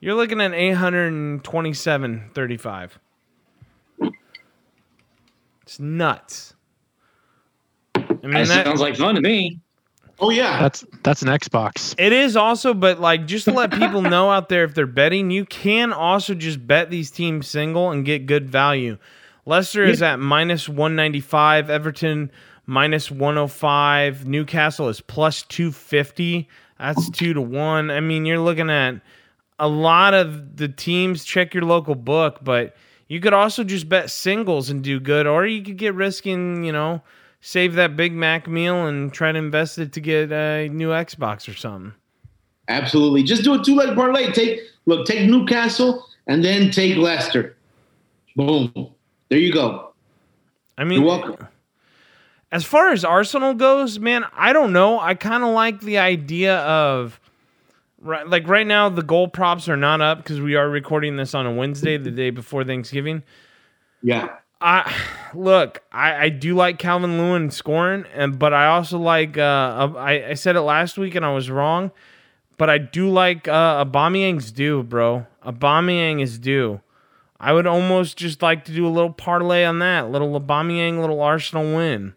[0.00, 2.98] you're looking at eight hundred and twenty-seven thirty-five.
[5.72, 6.54] It's nuts.
[7.94, 9.58] I mean That that sounds like fun to me.
[10.20, 10.60] Oh yeah.
[10.60, 11.94] That's that's an Xbox.
[11.96, 15.30] it is also, but like just to let people know out there if they're betting,
[15.30, 18.98] you can also just bet these teams single and get good value.
[19.46, 22.30] Leicester is at minus one ninety-five, Everton
[22.66, 26.50] minus one hundred five, Newcastle is plus two fifty.
[26.78, 27.90] That's two to one.
[27.90, 29.00] I mean, you're looking at
[29.58, 31.24] a lot of the teams.
[31.24, 32.76] Check your local book, but
[33.12, 36.64] you could also just bet singles and do good, or you could get risky and,
[36.64, 37.02] you know,
[37.42, 41.46] save that Big Mac meal and try to invest it to get a new Xbox
[41.46, 41.92] or something.
[42.68, 43.22] Absolutely.
[43.22, 44.32] Just do a two leg parlay.
[44.32, 47.54] Take look, take Newcastle and then take Leicester.
[48.34, 48.72] Boom.
[49.28, 49.92] There you go.
[50.78, 51.48] I mean, You're welcome.
[52.50, 54.98] as far as Arsenal goes, man, I don't know.
[54.98, 57.20] I kind of like the idea of
[58.02, 61.34] right, like right now the goal props are not up because we are recording this
[61.34, 63.22] on a Wednesday, the day before Thanksgiving.
[64.02, 64.36] Yeah.
[64.60, 64.94] I
[65.34, 70.28] look, I, I do like Calvert Lewin scoring, and but I also like uh I,
[70.30, 71.90] I said it last week and I was wrong,
[72.58, 75.26] but I do like uh Aubameyang's due, bro.
[75.44, 76.80] Aubameyang is due.
[77.40, 81.20] I would almost just like to do a little parlay on that, little Aubameyang, little
[81.20, 82.14] Arsenal win.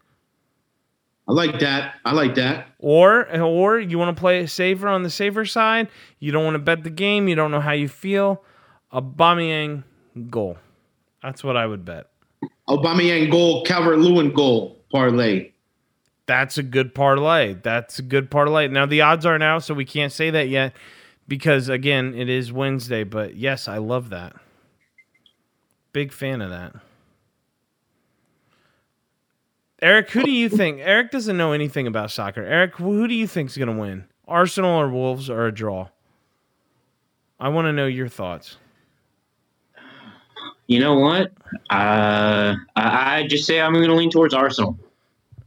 [1.28, 1.96] I like that.
[2.06, 2.68] I like that.
[2.80, 5.90] Or or you want to play it safer on the safer side.
[6.20, 7.28] You don't want to bet the game.
[7.28, 8.44] You don't know how you feel.
[8.94, 9.84] Aubameyang
[10.30, 10.58] goal.
[11.24, 12.08] That's what I would bet.
[12.70, 15.52] Aubameyang goal, Calvert Lewin goal parlay.
[16.28, 17.54] That's a good parlay.
[17.54, 18.68] That's a good parlay.
[18.68, 20.76] Now the odds are now, so we can't say that yet
[21.28, 23.04] because again, it is Wednesday.
[23.04, 24.36] But yes, I love that.
[25.92, 26.76] Big fan of that.
[29.82, 30.80] Eric, who do you think?
[30.82, 32.44] Eric doesn't know anything about soccer.
[32.44, 34.06] Eric, who do you think's going to win?
[34.28, 35.90] Arsenal or Wolves or a draw?
[37.40, 38.58] I want to know your thoughts.
[40.68, 41.32] You know what?
[41.70, 44.80] Uh, I, I just say I'm going to lean towards Arsenal.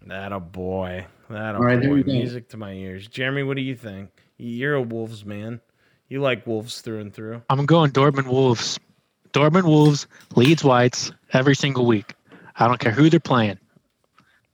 [0.06, 1.06] That a boy.
[1.30, 2.02] That a All right, there boy.
[2.04, 3.08] Music to my ears.
[3.08, 4.10] Jeremy, what do you think?
[4.36, 5.60] You're a Wolves man.
[6.08, 7.42] You like Wolves through and through.
[7.50, 8.78] I'm going Dortmund Wolves.
[9.32, 12.14] Dortmund Wolves, Leeds Whites every single week.
[12.56, 13.58] I don't care who they're playing.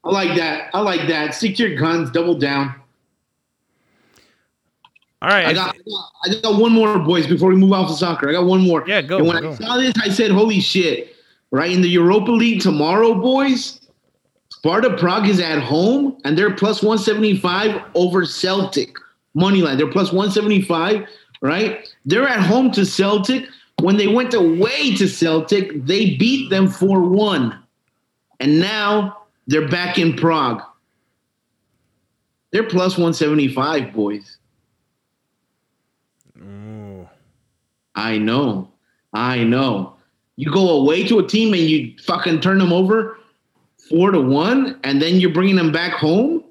[0.05, 0.71] I like that.
[0.75, 1.35] I like that.
[1.35, 2.75] Stick to your guns, double down.
[5.23, 5.47] All right.
[5.47, 8.29] I got, I got I got one more, boys, before we move off of soccer.
[8.29, 8.85] I got one more.
[8.87, 9.53] Yeah, go, And when go.
[9.53, 11.17] I saw this, I said, holy shit.
[11.51, 13.81] Right in the Europa League tomorrow, boys,
[14.51, 18.97] Sparta Prague is at home and they're plus 175 over Celtic.
[19.37, 19.79] Moneyline.
[19.79, 21.09] They're plus 175,
[21.41, 21.89] right?
[22.05, 23.47] They're at home to Celtic.
[23.81, 27.59] When they went away to Celtic, they beat them 4 1.
[28.41, 30.63] And now they're back in Prague.
[32.51, 34.39] They're plus 175, boys.
[36.41, 37.09] Ooh.
[37.95, 38.71] I know.
[39.13, 39.97] I know.
[40.37, 43.19] You go away to a team and you fucking turn them over
[43.89, 46.43] four to one, and then you're bringing them back home.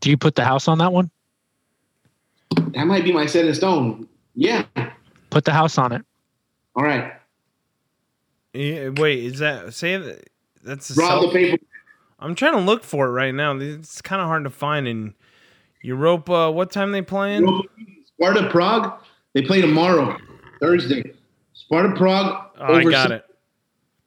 [0.00, 1.10] Do you put the house on that one?
[2.72, 4.08] That might be my set in stone.
[4.34, 4.64] Yeah.
[5.30, 6.02] Put the house on it.
[6.74, 7.12] All right.
[8.52, 10.28] Yeah, wait, is that say that?
[10.62, 11.62] That's a Draw the paper.
[12.20, 13.56] I'm trying to look for it right now.
[13.58, 15.14] It's kind of hard to find in
[15.82, 16.50] Europa.
[16.50, 17.46] What time they playing?
[18.06, 19.00] Sparta Prague.
[19.32, 20.16] They play tomorrow,
[20.60, 21.14] Thursday.
[21.54, 22.44] Sparta Prague.
[22.58, 23.24] Oh, I got it.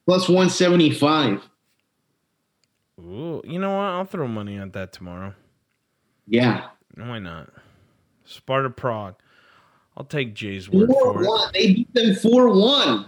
[0.06, 1.42] Plus one seventy five.
[3.00, 3.84] Ooh, you know what?
[3.84, 5.34] I'll throw money on that tomorrow.
[6.28, 6.68] Yeah.
[6.94, 7.50] Why not?
[8.24, 9.16] Sparta Prague.
[9.96, 11.26] I'll take Jay's word Four for it.
[11.26, 11.50] one.
[11.52, 13.06] They beat them four one.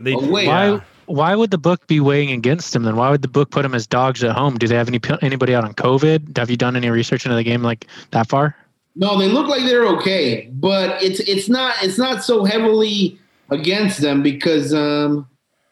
[0.00, 0.46] They Oh, wait.
[0.46, 0.72] yeah.
[0.78, 0.84] Why?
[1.12, 2.82] Why would the book be weighing against them?
[2.84, 4.56] Then why would the book put them as dogs at home?
[4.58, 6.36] Do they have any anybody out on COVID?
[6.38, 8.56] Have you done any research into the game like that far?
[8.96, 13.18] No, they look like they're okay, but it's it's not it's not so heavily
[13.50, 15.26] against them because um,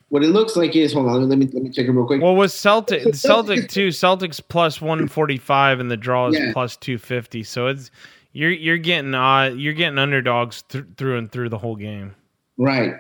[0.09, 2.23] what it looks like is hold on let me let me check it real quick.
[2.23, 3.89] Well, with Celtic, Celtic too.
[3.89, 6.53] Celtics plus one forty five, and the draw is Yeah.
[6.53, 7.43] plus two fifty.
[7.43, 7.91] So it's
[8.33, 12.15] you're you're getting uh you're getting underdogs th- through and through the whole game.
[12.59, 12.95] right.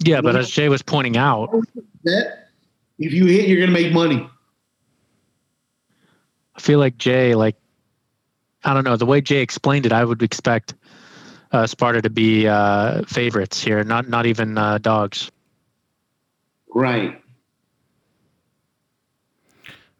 [0.00, 1.54] Yeah, but as Jay was pointing out,
[2.98, 4.28] if you hit, you're gonna make money.
[6.56, 7.56] I feel like Jay, like,
[8.64, 10.74] I don't know, the way Jay explained it, I would expect
[11.52, 15.30] uh, Sparta to be uh, favorites here, not not even uh, dogs.
[16.68, 17.20] Right.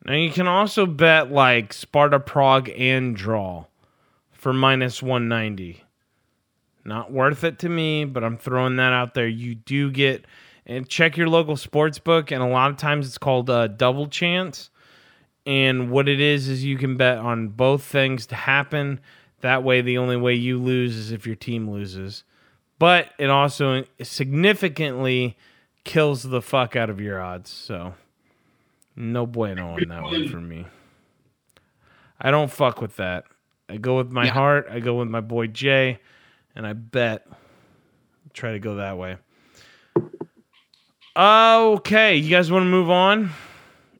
[0.05, 3.66] Now you can also bet like Sparta Prague and draw
[4.32, 5.84] for minus one ninety.
[6.85, 9.26] Not worth it to me, but I'm throwing that out there.
[9.28, 10.26] You do get
[10.66, 14.07] and check your local sports book, and a lot of times it's called uh, double
[14.09, 14.70] chance.
[15.47, 19.01] And what it is is you can bet on both things to happen.
[19.41, 22.24] That way, the only way you lose is if your team loses.
[22.78, 25.37] But it also significantly
[25.85, 27.51] kills the fuck out of your odds.
[27.51, 27.95] So,
[28.97, 30.66] no bueno on that one for me.
[32.20, 33.24] I don't fuck with that.
[33.68, 34.32] I go with my Yeah.
[34.32, 34.66] heart.
[34.70, 35.99] I go with my boy Jay,
[36.55, 37.26] and I bet.
[38.32, 39.16] Try to go that way.
[41.16, 43.30] Okay, you guys want to move on?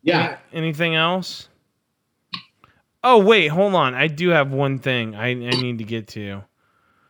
[0.03, 0.39] Yeah.
[0.53, 1.49] Anything else?
[3.05, 3.95] Oh wait, hold on.
[3.95, 6.43] I do have one thing I, I need to get to.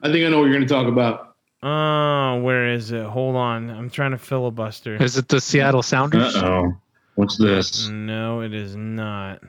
[0.02, 1.36] I think I know what you're gonna talk about.
[1.62, 3.04] Oh, where is it?
[3.06, 3.70] Hold on.
[3.70, 5.02] I'm trying to filibuster.
[5.02, 6.36] Is it the Seattle Uh Sounders?
[6.36, 6.74] oh.
[7.14, 7.88] What's this?
[7.88, 9.40] No, it is not.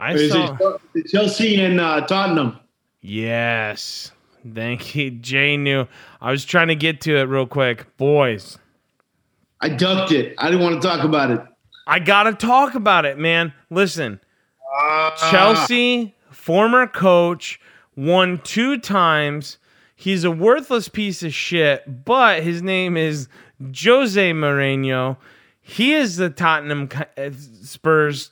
[0.00, 0.58] I Is saw.
[0.94, 2.58] it Chelsea and uh, Tottenham?
[3.00, 4.10] Yes.
[4.52, 5.10] Thank you.
[5.10, 5.86] Jay New.
[6.20, 7.96] I was trying to get to it real quick.
[7.96, 8.58] Boys,
[9.60, 10.34] I ducked it.
[10.38, 11.40] I didn't want to talk about it.
[11.86, 13.52] I got to talk about it, man.
[13.70, 14.20] Listen,
[14.76, 15.14] Ah.
[15.30, 17.60] Chelsea, former coach,
[17.96, 19.58] won two times.
[19.94, 23.28] He's a worthless piece of shit, but his name is
[23.82, 25.16] Jose Mourinho.
[25.62, 27.30] He is the Tottenham uh,
[27.62, 28.30] Spurs.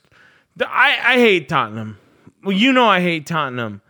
[0.59, 1.97] I, I hate Tottenham.
[2.43, 3.81] Well, you know I hate Tottenham.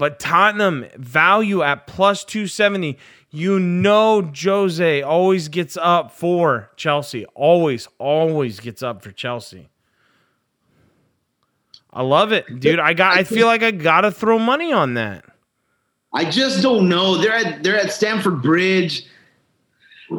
[0.00, 2.96] But Tottenham value at plus 270.
[3.28, 7.26] You know Jose always gets up for Chelsea.
[7.34, 9.68] Always, always gets up for Chelsea.
[11.92, 12.80] I love it, dude.
[12.80, 15.22] I got I feel like I gotta throw money on that.
[16.14, 17.18] I just don't know.
[17.18, 19.04] They're at they're at Stamford Bridge.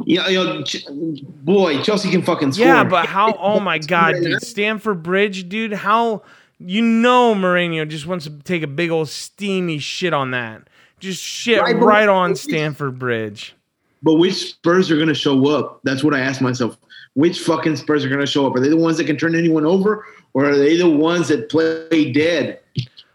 [0.05, 2.67] You know, you know Ch- boy, Chelsea can fucking score.
[2.67, 4.43] Yeah, but how oh my god, dude.
[4.43, 6.21] Stamford Bridge, dude, how
[6.65, 10.67] you know Mourinho just wants to take a big old steamy shit on that.
[10.99, 13.55] Just shit Right, right, on Stamford Bridge.
[14.03, 15.79] But which Spurs are going to show up?
[15.83, 16.77] That's what I ask myself.
[17.13, 18.55] Which fucking Spurs are going to show up?
[18.55, 21.49] Are they the ones that can turn anyone over, or are they the ones that
[21.49, 22.59] play dead?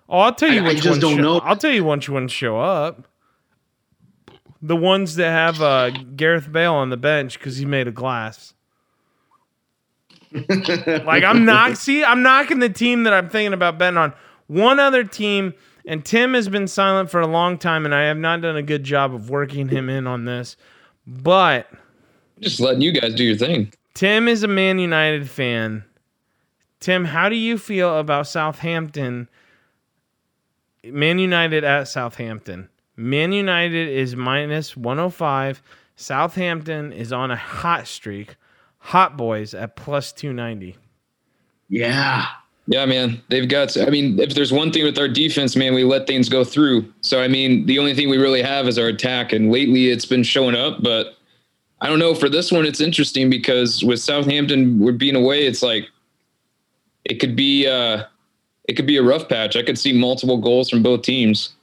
[0.08, 1.38] Oh, I'll tell you I- I just ones don't show- know.
[1.38, 3.06] I'll tell you which ones show up.
[4.62, 8.52] The ones that have uh, Gareth Bale on the bench because he made a glass.
[10.32, 14.12] Like I'm not see, I'm knocking the team that I'm thinking about betting on.
[14.46, 15.54] One other team,
[15.86, 18.62] and Tim has been silent for a long time, and I have not done a
[18.62, 20.56] good job of working him in on this.
[21.06, 21.70] But
[22.40, 23.72] Just letting you guys do your thing.
[23.94, 25.84] Tim is a Man United fan.
[26.80, 29.28] Tim, how do you feel about Southampton?
[30.84, 32.68] Man United at Southampton.
[32.96, 35.62] Man United is minus 105.
[35.96, 38.36] Southampton is on a hot streak.
[38.86, 40.76] Hot Boys at plus 290.
[41.68, 42.26] Yeah,
[42.68, 43.20] Yeah, man.
[43.28, 43.76] They've got.
[43.76, 46.92] I mean, if there's one thing with our defense, man, we let things go through.
[47.00, 50.04] So I mean, the only thing we really have is our attack, and lately it's
[50.06, 50.82] been showing up.
[50.82, 51.16] But
[51.80, 52.14] I don't know.
[52.14, 55.46] For this one, it's interesting because with Southampton, we're being away.
[55.46, 55.88] It's like
[57.04, 57.66] it could be.
[57.66, 58.04] uh
[58.68, 59.56] It could be a rough patch.
[59.56, 61.54] I could see multiple goals from both teams.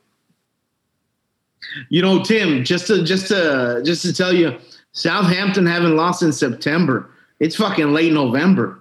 [1.90, 2.64] you know, Tim.
[2.66, 4.58] Just to just to just to tell you,
[4.92, 7.10] Southampton haven't lost in September.
[7.44, 8.80] It's fucking late November.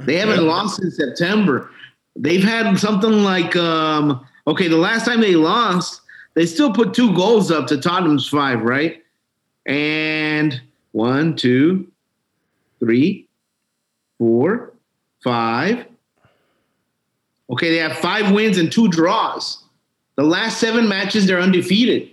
[0.00, 1.70] They haven't lost in September.
[2.16, 6.00] They've had something like um okay, the last time they lost,
[6.34, 9.04] they still put two goals up to Tottenham's five, right?
[9.64, 10.60] And
[10.90, 11.86] one, two,
[12.80, 13.28] three,
[14.18, 14.72] four,
[15.22, 15.86] five.
[17.48, 19.62] Okay, they have five wins and two draws.
[20.16, 22.10] The last seven matches, they're undefeated.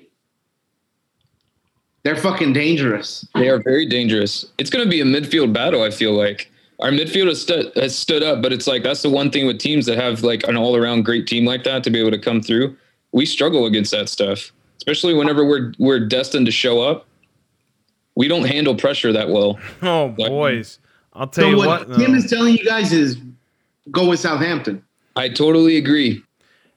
[2.05, 3.27] They're fucking dangerous.
[3.33, 4.45] They are very dangerous.
[4.59, 5.81] It's going to be a midfield battle.
[5.81, 9.09] I feel like our midfield has, stu- has stood up, but it's like that's the
[9.09, 11.99] one thing with teams that have like an all-around great team like that to be
[11.99, 12.77] able to come through.
[13.11, 17.07] We struggle against that stuff, especially whenever we're we're destined to show up.
[18.15, 19.59] We don't handle pressure that well.
[19.81, 20.77] Oh, boys.
[21.13, 21.97] I'll tell So you what, what.
[21.97, 23.17] Tim is telling you guys is
[23.89, 24.83] go with Southampton.
[25.15, 26.21] I totally agree.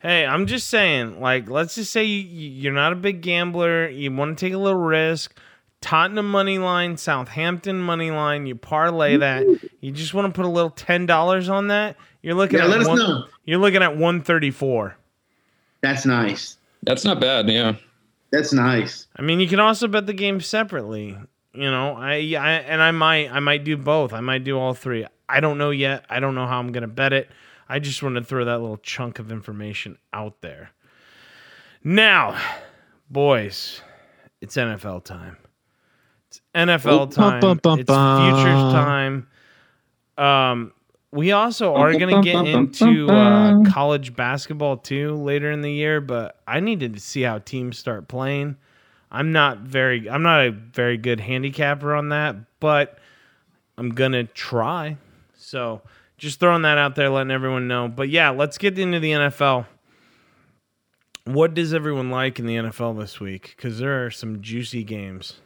[0.01, 3.89] Hey, I'm just saying, like, let's just say you, you- you're not a big gambler.
[3.89, 5.37] You want to take a little risk.
[5.81, 8.47] Tottenham money line, Southampton money line.
[8.47, 9.47] You parlay that.
[9.81, 11.97] You just want to put a little ten dollars on that.
[12.21, 13.25] You're looking Yeah, at let us one, know.
[13.45, 14.97] You're looking at one thirty four.
[15.81, 16.57] That's nice.
[16.83, 17.49] That's not bad.
[17.49, 17.77] Yeah.
[18.33, 19.07] That's nice.
[19.17, 21.17] I mean, you can also bet the game separately.
[21.55, 24.13] You know, I, I and I might I might do both.
[24.13, 25.07] I might do all three.
[25.29, 26.05] I don't know yet.
[26.11, 27.31] I don't know how I'm gonna bet it.
[27.69, 30.71] I just want to throw that little chunk of information out there.
[31.85, 32.41] Now,
[33.11, 33.83] boys,
[34.41, 35.37] it's NFL time.
[36.29, 37.41] It's NFL time.
[37.41, 39.29] bum, bum, It's bum, futures time.
[40.17, 40.73] Um,
[41.11, 46.01] we also are going to get into uh, college basketball too later in the year,
[46.01, 48.57] but I needed to see how teams start playing.
[49.11, 52.99] I'm not very I'm not a very good handicapper on that, but
[53.79, 54.99] I'm gonna try.
[55.35, 55.81] So
[56.19, 57.89] just throwing that out there, letting everyone know.
[57.89, 59.67] But yeah, let's get into the NFL.
[61.25, 63.55] What does everyone like in the NFL this week?
[63.57, 65.41] Because there are some juicy games.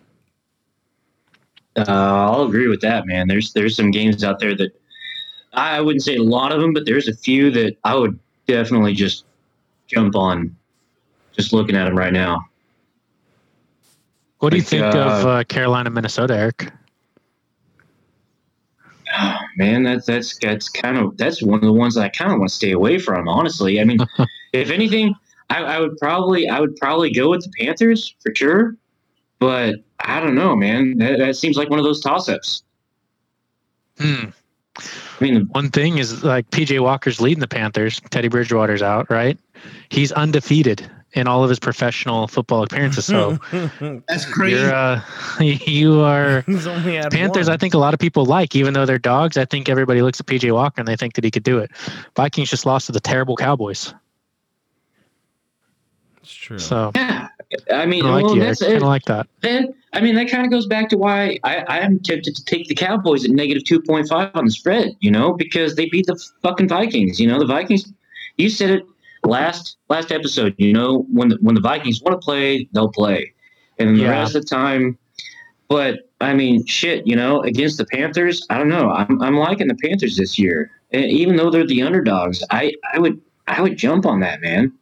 [1.76, 3.28] Uh, I'll agree with that, man.
[3.28, 4.78] There's there's some games out there that
[5.54, 8.94] I wouldn't say a lot of them, but there's a few that I would definitely
[8.94, 9.24] just
[9.86, 10.54] jump on,
[11.32, 12.46] just looking at them right now.
[14.38, 14.94] What do you Like, think of
[15.24, 16.72] uh, uh, Carolina, Minnesota, Eric?
[19.56, 22.38] Man, that's that's that's kind of that's one of the ones that I kind of
[22.38, 23.28] want to stay away from.
[23.28, 23.98] Honestly, I mean,
[24.52, 25.14] if anything,
[25.50, 28.76] I, I would probably I would probably go with the Panthers for sure,
[29.38, 30.98] but I don't know, man.
[30.98, 32.62] That, that seems like one of those toss-ups.
[33.98, 34.30] Hmm.
[34.78, 34.82] I
[35.20, 38.00] mean, One thing is like PJ Walker's leading the Panthers.
[38.10, 39.38] Teddy Bridgewater's out, right?
[39.90, 43.04] He's undefeated in all of his professional football appearances.
[43.04, 43.38] So
[44.08, 44.60] That's crazy.
[44.60, 45.02] you're uh,
[45.40, 47.48] you are He's only had Panthers.
[47.48, 47.54] one.
[47.54, 49.36] I think a lot of people like, even though they're dogs.
[49.36, 51.70] I think everybody looks at PJ Walker and they think that he could do it.
[52.16, 53.94] Vikings just lost to the terrible Cowboys.
[56.22, 56.58] It's true.
[56.58, 57.28] So yeah.
[57.70, 58.42] I mean, I like well, you.
[58.42, 59.26] I that's kind of like that.
[59.40, 62.44] Then, I mean, that kind of goes back to why I, I am tempted to
[62.44, 66.18] take the Cowboys at negative 2.5 on the spread, you know, because they beat the
[66.42, 67.20] fucking Vikings.
[67.20, 67.92] You know, the Vikings,
[68.38, 68.86] you said it
[69.24, 73.32] last last episode, you know, when the, when the Vikings want to play, they'll play.
[73.78, 74.10] And then the Yeah.
[74.10, 74.98] rest of the time,
[75.68, 78.90] but I mean, shit, you know, against the Panthers, I don't know.
[78.90, 80.70] I'm, I'm liking the Panthers this year.
[80.92, 84.72] And even though they're the underdogs, I, I would I would jump on that, man.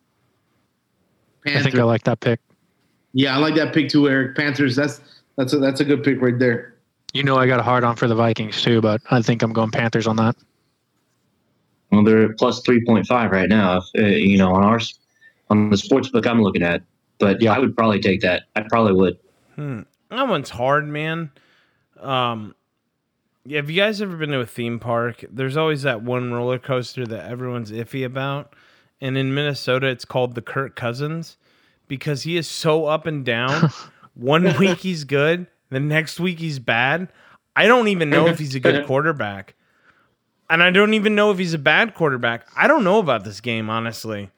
[1.46, 2.40] I think I like that pick.
[3.12, 4.36] yeah, I like that pick too, Eric.
[4.36, 4.76] Panthers.
[4.76, 5.00] That's
[5.36, 6.74] that's a that's a good pick right there.
[7.14, 9.52] You know, I got a hard on for the Vikings too, but I think I'm
[9.52, 10.36] going Panthers on that.
[11.90, 13.82] Well, they're at plus three point five right now.
[13.98, 14.98] Uh, you know, on ours,
[15.50, 16.82] on the sports book I'm looking at.
[17.18, 17.52] But Yeah.
[17.52, 18.44] I would probably take that.
[18.56, 19.18] I probably would.
[19.56, 19.80] Hmm.
[20.10, 21.30] That one's hard, man.
[22.00, 22.54] Um,
[23.44, 25.24] yeah, have you guys ever been to a theme park?
[25.30, 28.54] There's always that one roller coaster that everyone's iffy about.
[29.00, 31.36] And in Minnesota, it's called the Kirk Cousins
[31.88, 33.70] because he is so up and down.
[34.14, 37.08] one week he's good, the next week he's bad.
[37.56, 39.54] I don't even know if he's a good quarterback.
[40.50, 42.46] And I don't even know if he's a bad quarterback.
[42.56, 44.30] I don't know about this game, honestly.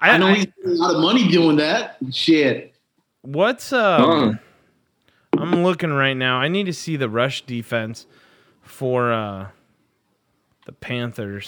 [0.00, 1.96] I, I know I- he's making a lot of money doing that.
[2.12, 2.74] Shit.
[3.22, 4.30] What's um?
[4.30, 5.40] Uh.
[5.40, 6.38] I'm looking right now.
[6.38, 8.06] I need to see the rush defense
[8.62, 9.46] for uh
[10.66, 11.46] the Panthers.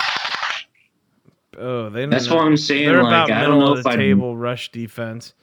[1.59, 2.37] Oh, they don't That's know.
[2.37, 2.87] what I'm saying.
[2.89, 5.35] They're like about I don't middle know of if the I table rush defense.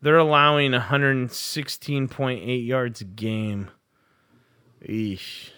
[0.00, 3.70] They're allowing 116.8 yards a game.
[4.88, 5.50] Eesh.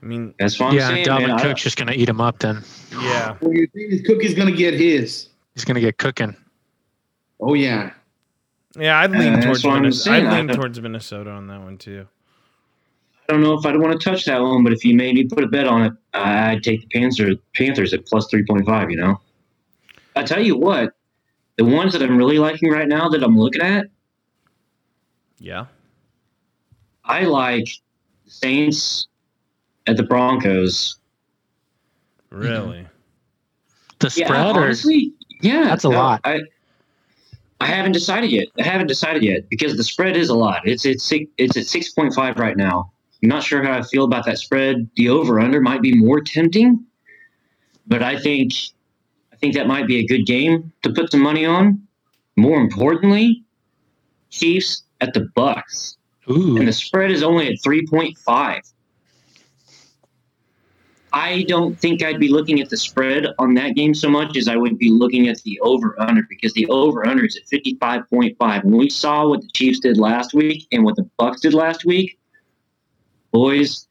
[0.00, 1.06] I mean, That's what I'm yeah, saying.
[1.06, 1.30] Dalvin man.
[1.32, 2.38] I- Cook's just going to eat him up.
[2.38, 3.36] Then yeah.
[3.40, 5.28] Well, you're saying is Cookie's gonna get his.
[5.54, 6.36] he's going to get cooking.
[7.40, 7.92] Oh yeah.
[8.78, 10.04] Yeah, I'd lean Uh, towards that's what I'm Minnesota.
[10.10, 10.26] saying.
[10.26, 12.06] I'd lean don't- towards Minnesota on that one too.
[13.28, 15.24] I don't know if I'd want to touch that one, but if you made me
[15.24, 18.90] put a bet on it, I'd take the Panthers Panthers at plus three point five.
[18.90, 19.20] You know,
[20.16, 20.94] I tell you what,
[21.56, 23.86] the ones that I'm really liking right now that I'm looking at,
[25.38, 25.66] Yeah.
[27.04, 27.68] I like
[28.26, 29.08] Saints
[29.88, 30.98] at the Broncos.
[32.30, 32.86] Really.
[33.98, 36.20] The Yeah, spread or honestly, yeah, That's a lot.
[36.24, 36.40] I
[37.60, 38.46] I haven't decided yet.
[38.58, 40.60] I haven't decided yet because the spread is a lot.
[40.64, 42.92] It's it's it's at six point five right now.
[43.22, 44.88] I'm not sure how I feel about that spread.
[44.94, 46.84] The over under might be more tempting,
[47.88, 48.52] but I think
[49.32, 51.82] I think that might be a good game to put some money on.
[52.36, 53.42] More importantly,
[54.30, 55.96] Chiefs at the Bucks,
[56.30, 58.62] ooh, and the spread is only at three point five.
[61.18, 64.46] I don't think I'd be looking at the spread on that game so much as
[64.46, 68.64] I would be looking at the over under because the over under is at 55.5.
[68.64, 71.84] When we saw what the Chiefs did last week and what the Bucks did last
[71.84, 72.20] week,
[73.32, 73.88] boys,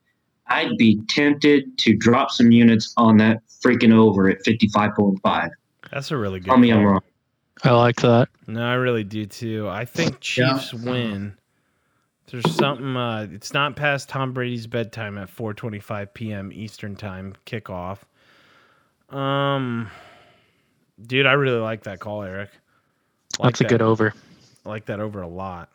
[0.47, 5.49] I'd be tempted to drop some units on that freaking over at 55.5.
[5.91, 6.47] That's a really good.
[6.47, 7.01] Tell me I'm wrong.
[7.61, 8.30] I like that.
[8.47, 9.67] No, I really do too.
[9.67, 11.36] I think Chiefs win.
[12.32, 12.95] There's something.
[12.97, 16.51] Uh, it's not past Tom Brady's bedtime at 4:25 p.m.
[16.53, 17.99] Eastern time kickoff.
[19.09, 19.89] Um,
[21.05, 22.49] dude, I really like that call, Eric.
[23.39, 24.13] Like That's a that- good over.
[24.65, 25.69] I like that over a lot.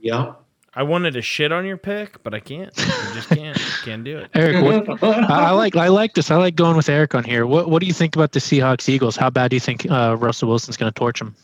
[0.00, 0.32] Yeah.
[0.72, 2.72] I wanted to shit on your pick, but I can't.
[2.76, 3.58] I just can't.
[3.84, 4.30] can't do it.
[4.34, 6.30] Eric, what, I, I like I like this.
[6.30, 7.44] I like going with Eric on here.
[7.46, 9.16] What what do you think about the Seahawks Eagles?
[9.16, 11.34] How bad do you think uh, Russell Wilson's going to torch them?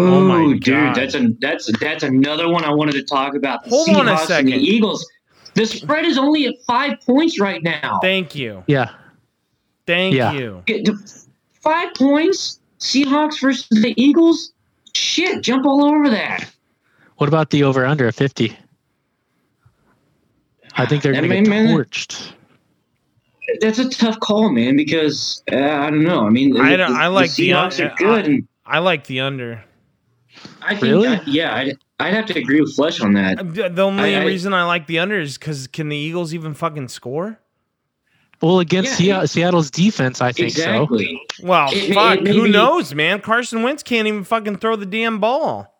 [0.00, 0.94] Oh my dude, God.
[0.96, 3.64] that's a that's that's another one I wanted to talk about.
[3.64, 4.50] The Hold on a Seahawks and second.
[4.52, 5.10] The Eagles.
[5.54, 7.98] The spread is only at five points right now.
[8.00, 8.62] Thank you.
[8.68, 8.90] Yeah,
[9.86, 10.32] Thank Yeah.
[10.32, 10.62] you.
[11.62, 12.60] Five points.
[12.78, 14.52] Seahawks versus the Eagles.
[14.94, 16.48] Shit, jump all over that.
[17.16, 18.56] What about the over under at 50?
[20.76, 22.32] I think they're I going to mean, get torched.
[23.60, 24.76] That's a tough call, man.
[24.76, 26.24] Because uh, I don't know.
[26.24, 29.06] I mean, I don't- the, I like the- Seahawks uh, are good, and I like
[29.06, 29.64] the under.
[30.62, 31.08] I think, Really?
[31.08, 33.38] I- yeah, I'd, I'd have to agree with Flesh on that.
[33.54, 36.34] The the only I- I- reason I like the under is because can the Eagles
[36.34, 37.38] even fucking score?
[38.40, 40.86] Well, against Yeah, Sea- Seattle's defense, I think so.
[41.42, 42.18] Well, It fuck.
[42.18, 43.20] it may who be- knows, man?
[43.20, 45.74] Carson Wentz can't even fucking throw the damn ball.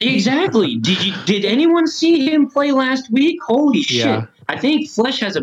[0.00, 0.76] Exactly.
[0.76, 3.38] Did you did anyone see him play last week?
[3.42, 4.22] Holy shit!
[4.48, 5.42] I think Flesh has a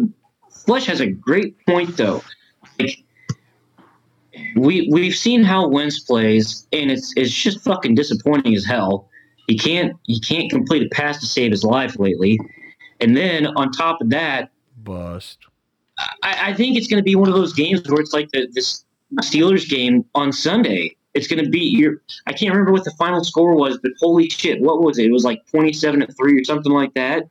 [0.65, 2.23] Flesh has a great point though.
[4.55, 9.09] We we've seen how Wentz plays, and it's it's just fucking disappointing as hell.
[9.47, 12.39] He can't he can't complete a pass to save his life lately,
[12.99, 15.39] and then on top of that, Bust.
[16.23, 18.47] I, I think it's going to be one of those games where it's like the
[18.53, 18.85] this
[19.21, 20.95] Steelers game on Sunday.
[21.13, 22.01] It's going to be your.
[22.27, 25.05] I can't remember what the final score was, but holy shit, what was it?
[25.05, 27.23] It was like twenty-seven to three or something like that.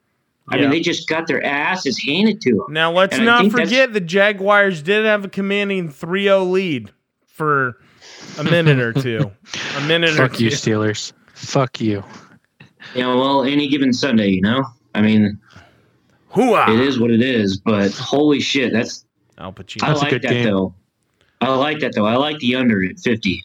[0.51, 0.63] I Yeah.
[0.63, 2.67] mean, they just got their asses handed to them.
[2.69, 6.93] Now let's And not forget the Jaguars did have a commanding 3-0 lead
[7.35, 7.77] for
[8.39, 9.31] a minute or two.
[9.77, 10.45] A minute or Fuck two.
[10.45, 11.13] you, Steelers.
[11.35, 12.03] Fuck you.
[12.95, 14.65] Yeah, well, any given Sunday, you know.
[14.95, 15.39] I mean,
[16.33, 16.69] Hooah!
[16.69, 17.59] it is what it is.
[17.59, 19.05] But holy shit, that's
[19.39, 19.83] Al Pacino.
[19.83, 20.45] I That's a like good that game.
[20.47, 20.75] though.
[21.41, 22.07] I like that though.
[22.07, 23.45] I like the under at fifty.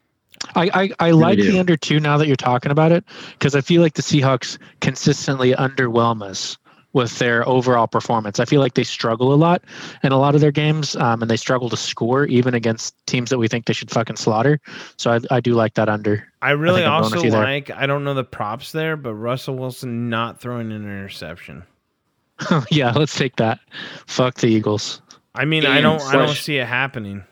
[0.55, 0.69] I,
[0.99, 1.51] I, I like do.
[1.51, 4.57] the under two now that you're talking about it because I feel like the Seahawks
[4.81, 6.57] consistently underwhelm us
[6.93, 8.39] with their overall performance.
[8.39, 9.63] I feel like they struggle a lot
[10.03, 13.29] in a lot of their games um, and they struggle to score even against teams
[13.29, 14.59] that we think they should fucking slaughter.
[14.97, 16.27] So I, I do like that under.
[16.41, 17.43] I really I'm also with there.
[17.43, 21.63] like, I don't know the props there, but Russell Wilson not throwing an interception.
[22.71, 23.59] yeah, let's take that.
[24.07, 25.01] Fuck the Eagles.
[25.35, 27.23] I mean, I don't I don't see it happening.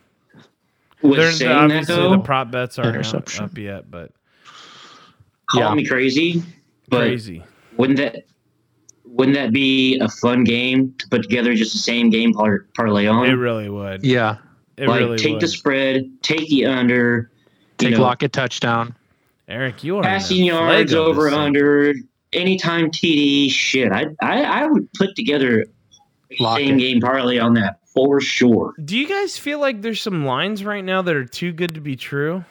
[1.01, 3.43] With They're, obviously though, the prop bets aren't out, Interception.
[3.45, 4.12] up yet, but
[5.49, 5.74] call Yeah.
[5.76, 6.43] me crazy,
[6.89, 7.43] but crazy.
[7.78, 8.26] wouldn't that
[9.18, 13.07] wouldn't that be a fun game to put together just the same game par- parlay
[13.07, 13.26] on?
[13.26, 14.05] It really would.
[14.05, 14.38] Yeah.
[14.78, 15.41] It like really take would.
[15.41, 17.32] the spread, take the under,
[17.78, 18.95] Take you know, Lockett touchdown.
[19.47, 21.93] Eric, you are passing a yards over under,
[22.34, 23.49] anytime TD.
[23.49, 25.65] Shit, I I, I would put together
[26.39, 26.80] Lock same it.
[26.80, 28.76] game parlay on that for sure.
[28.84, 31.82] Do you guys feel like there's some lines right now that are too good to
[31.82, 32.43] be true?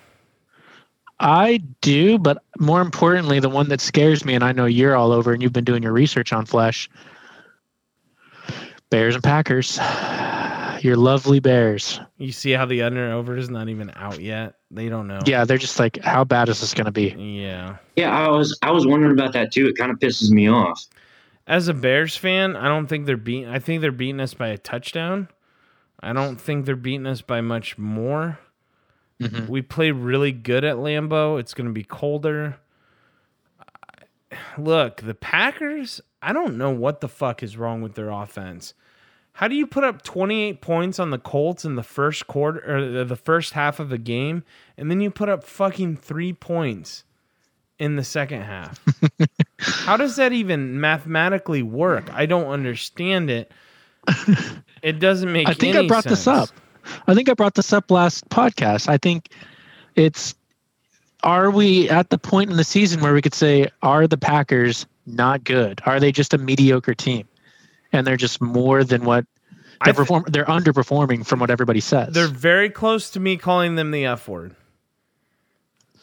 [1.19, 5.13] I do, but more importantly, the one that scares me, and I know you're all
[5.13, 6.91] over and you've been doing your research on Flesh
[8.91, 9.79] Bears and Packers.
[10.83, 12.01] Your lovely Bears.
[12.19, 14.57] You see how the under and over is not even out yet.
[14.71, 15.21] They don't know.
[15.25, 17.15] Yeah, they're just like, how bad is this going to be?
[17.17, 17.79] Yeah.
[17.97, 19.67] Yeah, I was I was wondering about that too.
[19.67, 20.85] It kind of pisses me off.
[21.47, 23.49] As a Bears fan, I don't think they're beating.
[23.49, 25.29] I think they're beating us by a touchdown.
[26.01, 28.39] I don't think they're beating us by much more.
[29.21, 29.49] Mhm.
[29.49, 31.41] We play really good at Lambeau.
[31.41, 32.57] It's going to be colder.
[34.59, 38.75] Look, the Packers, I don't know what the fuck is wrong with their offense.
[39.35, 43.05] How do you put up 28 points on the Colts in the first quarter or
[43.05, 44.45] the first half of a game
[44.79, 47.05] and then you put up fucking 3 points
[47.79, 48.83] in the second half?
[49.59, 52.11] How does that even mathematically work?
[52.13, 53.53] I don't understand it.
[54.83, 56.49] It doesn't make I think I brought this up.
[57.07, 58.89] I think I brought this up last podcast.
[58.89, 59.31] I think
[59.95, 60.35] it's
[61.23, 64.87] are we at the point in the season where we could say are the Packers
[65.07, 65.81] not good?
[65.85, 67.27] Are they just a mediocre team?
[67.93, 69.25] And they're just more than what
[69.85, 72.13] they're thi- perform they're underperforming from what everybody says.
[72.13, 74.55] They're very close to me calling them the F word.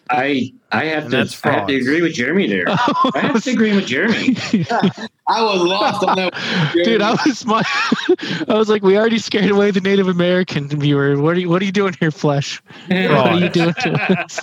[0.09, 2.65] I I have And to that's I have to agree with Jeremy there.
[2.69, 4.35] I have to agree with Jeremy.
[5.27, 6.71] I was lost on that.
[6.73, 7.61] Dude, I was my,
[8.49, 11.17] I was like, we already scared away the Native American viewer.
[11.21, 12.61] What are you, what are you doing here, Flesh?
[12.87, 14.39] What are you doing to us?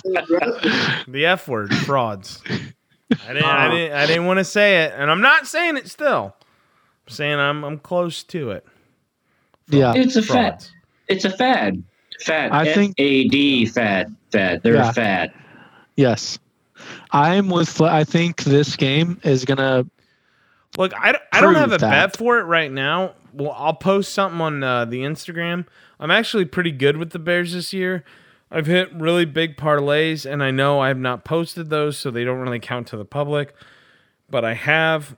[1.07, 2.41] The F word, frauds.
[2.47, 5.89] I didn't, I didn't, I didn't want to say it, and I'm not saying it
[5.89, 6.35] still.
[7.07, 8.65] I'm saying I'm, I'm close to it.
[9.67, 10.65] Yeah, It's a fad.
[11.07, 11.83] It's a fad.
[12.21, 12.51] Fad.
[12.51, 14.15] I think- A D fad.
[14.31, 14.63] Fad.
[14.63, 14.89] They're Yeah.
[14.89, 15.33] a fad.
[15.95, 16.39] Yes.
[17.11, 17.79] I'm with.
[17.81, 19.85] I think this game is gonna.
[20.77, 22.11] Look, I, don't- I don't have a that.
[22.11, 23.13] bet for it right now.
[23.33, 25.65] Well, I'll post something on uh, the Instagram.
[25.99, 28.03] I'm actually pretty good with the Bears this year.
[28.49, 32.23] I've hit really big parlays, and I know I have not posted those, so they
[32.23, 33.53] don't really count to the public.
[34.29, 35.15] But I have.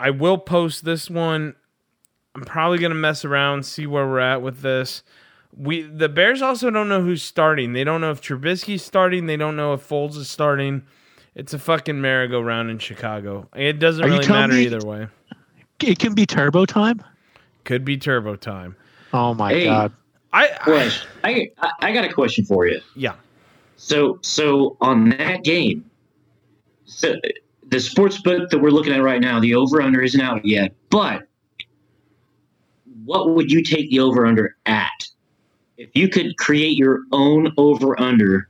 [0.00, 1.54] I will post this one.
[2.34, 5.02] I'm probably gonna mess around, see where we're at with this.
[5.56, 7.72] We the Bears also don't know who's starting.
[7.72, 9.26] They don't know if Trubisky's starting.
[9.26, 10.82] They don't know if Foles is starting.
[11.34, 13.46] It's a fucking merry-go-round in Chicago.
[13.54, 15.06] It doesn't Are really matter me- either way.
[15.80, 17.02] It can be turbo time.
[17.64, 18.74] Could be turbo time.
[19.12, 19.64] Oh my Hey.
[19.64, 19.92] god.
[20.32, 20.90] I, I
[21.24, 22.80] I, I I got a question for you.
[22.94, 23.14] yeah.
[23.76, 25.84] So so on that game,
[26.86, 27.14] so
[27.68, 30.72] the sports book that we're looking at right now, the over under isn't out yet,
[30.90, 31.26] but
[33.04, 35.05] what would you take the over under at?
[35.76, 38.48] If you could create your own over under,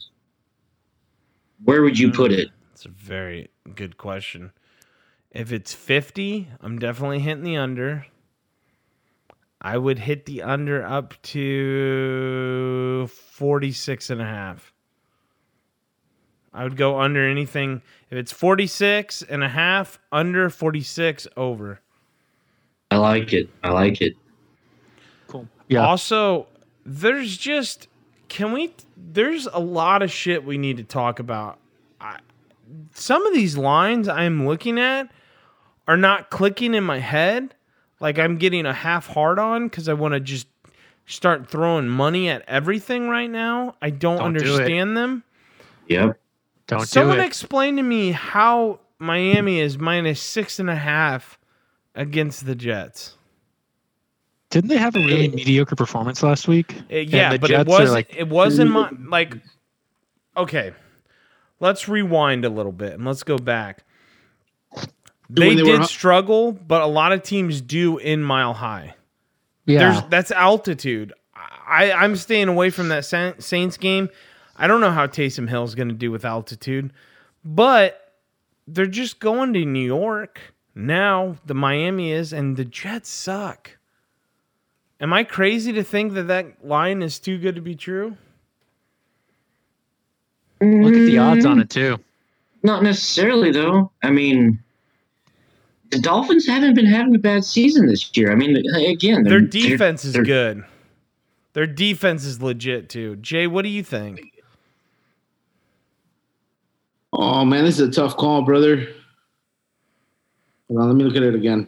[1.64, 2.16] where would you hmm.
[2.16, 2.48] put it?
[2.72, 4.52] It's a very good question.
[5.30, 8.06] If it's 50, I'm definitely hitting the under.
[9.60, 14.72] I would hit the under up to 46 and a half.
[16.52, 17.82] I would go under anything.
[18.10, 21.80] If it's 46 and a half, under 46, over.
[22.90, 23.50] I like it.
[23.62, 24.14] I like it.
[25.26, 25.48] Cool.
[25.68, 25.86] Yeah.
[25.86, 26.46] Also,
[26.86, 27.88] there's just
[28.28, 31.58] can we there's a lot of shit we need to talk about.
[32.00, 32.18] I,
[32.94, 35.10] some of these lines I'm looking at
[35.86, 37.54] are not clicking in my head.
[38.00, 40.46] Like I'm getting a half hard on cuz I want to just
[41.06, 43.74] start throwing money at everything right now.
[43.80, 45.22] I don't, Don't do understand them.
[45.88, 46.18] Yep.
[46.66, 47.26] Don't Someone do it.
[47.26, 51.38] explain to me how Miami is minus six and a half
[51.94, 53.16] against the Jets.
[54.50, 56.74] Didn't they have a really mediocre performance last week?
[56.90, 59.34] Uh, And yeah, but Jets it was like, it wasn't my like.
[60.36, 60.72] Okay,
[61.60, 63.82] let's rewind a little bit and let's go back.
[65.28, 68.94] They, they did hu- struggle, but a lot of teams do in Mile High.
[69.64, 69.78] Yeah.
[69.78, 71.12] There's that's altitude.
[71.34, 74.08] I I'm staying away from that Saints game.
[74.56, 76.92] I don't know how Taysom Hill is going to do with altitude,
[77.44, 78.14] but
[78.68, 80.40] they're just going to New York
[80.74, 81.36] now.
[81.44, 83.76] The Miami is, and the Jets suck.
[85.00, 88.16] Am I crazy to think that that line is too good to be true?
[90.60, 91.98] Look at the odds on it too.
[92.62, 93.90] Not necessarily, though.
[94.02, 94.58] I mean,
[95.90, 98.32] the Dolphins haven't been having a bad season this year.
[98.32, 100.64] I mean, again, Their they're- defense they're- is they're- good.
[101.52, 103.16] Their defense is legit too.
[103.16, 104.32] Jay, what do you think?
[107.12, 108.88] Oh man, this is a tough call, brother.
[110.68, 111.66] Hold on, let me look at it again.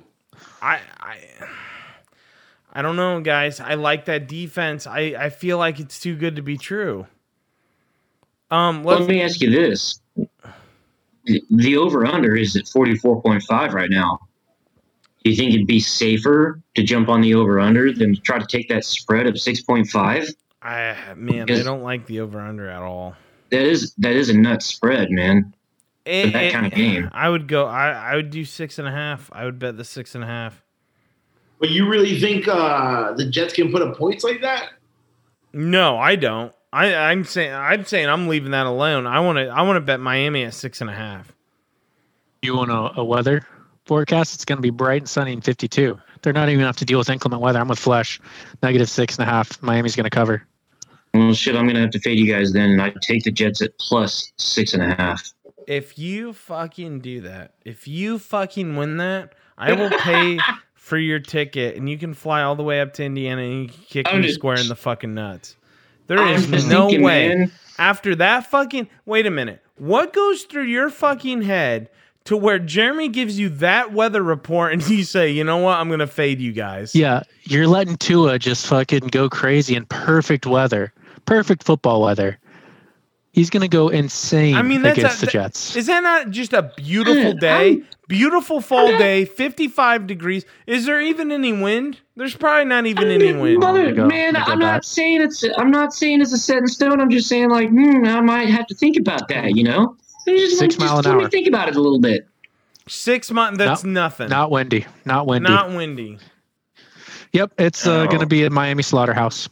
[2.72, 3.60] I don't know, guys.
[3.60, 4.86] I like that defense.
[4.86, 7.06] I I feel like it's too good to be true.
[8.50, 10.00] Um, Let me ask you this:
[11.24, 14.18] the, the over/under is at forty-four point five right now.
[15.24, 18.46] Do you think it'd be safer to jump on the over/under than to try to
[18.46, 20.28] take that spread of six point five?
[20.62, 23.14] I man, I don't like the over under at all.
[23.50, 25.54] That is that is a nut spread, man.
[26.06, 27.08] Eh, that eh, kind of game.
[27.12, 27.66] I would go.
[27.66, 29.30] I I would do six and a half.
[29.32, 30.62] I would bet the six and a half.
[31.58, 34.70] But you really think uh, the Jets can put up points like that?
[35.52, 36.52] No, I don't.
[36.72, 39.06] I I'm saying I'm saying I'm leaving that alone.
[39.06, 41.32] I want to I want to bet Miami at six and a half.
[42.42, 43.46] You want a, a weather
[43.86, 44.34] forecast?
[44.34, 45.98] It's going to be bright and sunny and 52.
[46.22, 47.58] They're not even going to have to deal with inclement weather.
[47.58, 48.20] I'm with Flesh.
[48.62, 49.60] Negative six and a half.
[49.62, 50.46] Miami's going to cover.
[51.14, 53.62] Well, shit, I'm gonna have to fade you guys then, and I take the Jets
[53.62, 55.32] at plus six and a half.
[55.66, 60.38] If you fucking do that, if you fucking win that, I will pay
[60.88, 63.68] for your ticket and you can fly all the way up to Indiana and you
[63.68, 65.56] can kick I'm me just- square in the fucking nuts.
[66.06, 67.28] There I'm is no thinking, way.
[67.28, 67.52] man.
[67.78, 69.62] After that fucking wait a minute.
[69.76, 71.90] What goes through your fucking head
[72.24, 75.90] to where Jeremy gives you that weather report and you say, you know what, I'm
[75.90, 76.94] gonna fade you guys.
[76.94, 80.92] Yeah, you're letting Tua just fucking go crazy in perfect weather,
[81.26, 82.38] perfect football weather.
[83.38, 85.76] He's going to go insane I mean, that's against a- the Jets.
[85.76, 87.68] Is that not just a beautiful day?
[87.70, 90.46] I'm- Beautiful fall day, 55 degrees.
[90.66, 91.98] Is there even any wind?
[92.16, 93.58] There's probably not even any wind.
[93.58, 94.06] Mother, go.
[94.06, 94.64] man, Look I'm that.
[94.64, 95.44] not saying it's.
[95.58, 97.02] I'm not saying it's a set in stone.
[97.02, 99.54] I'm just saying like, hmm, I might have to think about that.
[99.54, 99.94] You know,
[100.26, 102.26] just, Six just mile an let me think about it a little bit.
[102.88, 104.30] Six months, that's nothing.
[104.30, 104.86] Not windy.
[105.04, 105.50] Not windy.
[105.50, 106.18] Not windy.
[107.34, 108.06] Yep, it's uh, Oh.
[108.06, 109.50] going to be at Miami Slaughterhouse.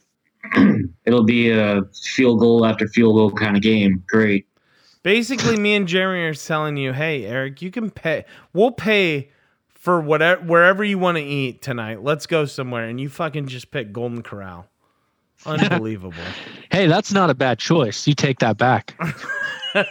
[1.04, 1.82] It'll be a
[2.14, 4.02] field goal after field goal kind of game.
[4.08, 4.46] Great.
[5.02, 8.24] Basically, me and Jeremy are telling you, hey, Eric, you can pay.
[8.52, 9.30] We'll pay
[9.68, 12.02] for whatever wherever you want to eat tonight.
[12.02, 14.66] Let's go somewhere, and you fucking just pick Golden Corral.
[15.44, 16.14] Unbelievable.
[16.72, 18.06] Hey, that's not a bad choice.
[18.06, 18.98] You take that back.
[19.74, 19.86] Dude,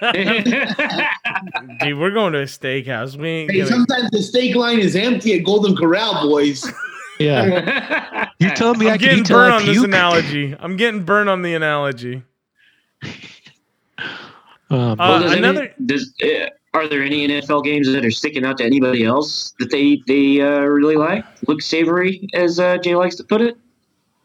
[1.98, 3.18] we're going to a steakhouse.
[3.18, 6.66] We ain't Hey, gonna, sometimes the steak line is empty at Golden Corral, boys.
[7.20, 8.30] Yeah.
[8.40, 10.56] You told me I I'm could getting eat till burned I on this analogy.
[10.60, 12.22] I'm getting burned on the analogy.
[14.70, 18.58] Um, Uh, does any- does, uh, are there any NFL games that are sticking out
[18.58, 21.24] to anybody else that they they uh, really like?
[21.48, 23.58] Look savory, as uh, Jay likes to put it.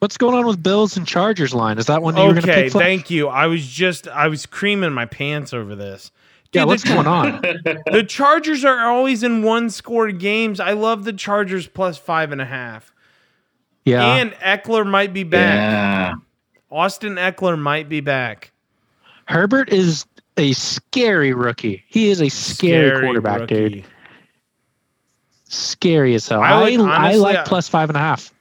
[0.01, 1.79] what's going on with Bills and Chargers line?
[1.79, 2.73] Is that one you were going to Okay, pick?
[2.73, 2.85] Flex?
[2.85, 3.29] thank you.
[3.29, 6.11] I was just I was creaming my pants over this.
[6.53, 7.41] Yeah, Dude, what's the, going on?
[7.93, 10.59] the Chargers are always in one score games.
[10.59, 12.93] I love the Chargers plus five and a half.
[13.85, 14.17] Yeah.
[14.17, 15.55] And Ekeler might be back.
[15.55, 16.15] Yeah.
[16.71, 18.53] Austin Ekeler might be back.
[19.27, 21.85] Herbert is a scary rookie.
[21.87, 23.85] He is a scary, quarterback, dude.
[25.45, 26.41] Scary as hell.
[26.43, 28.33] I I, would- I, like I- plus five and a half.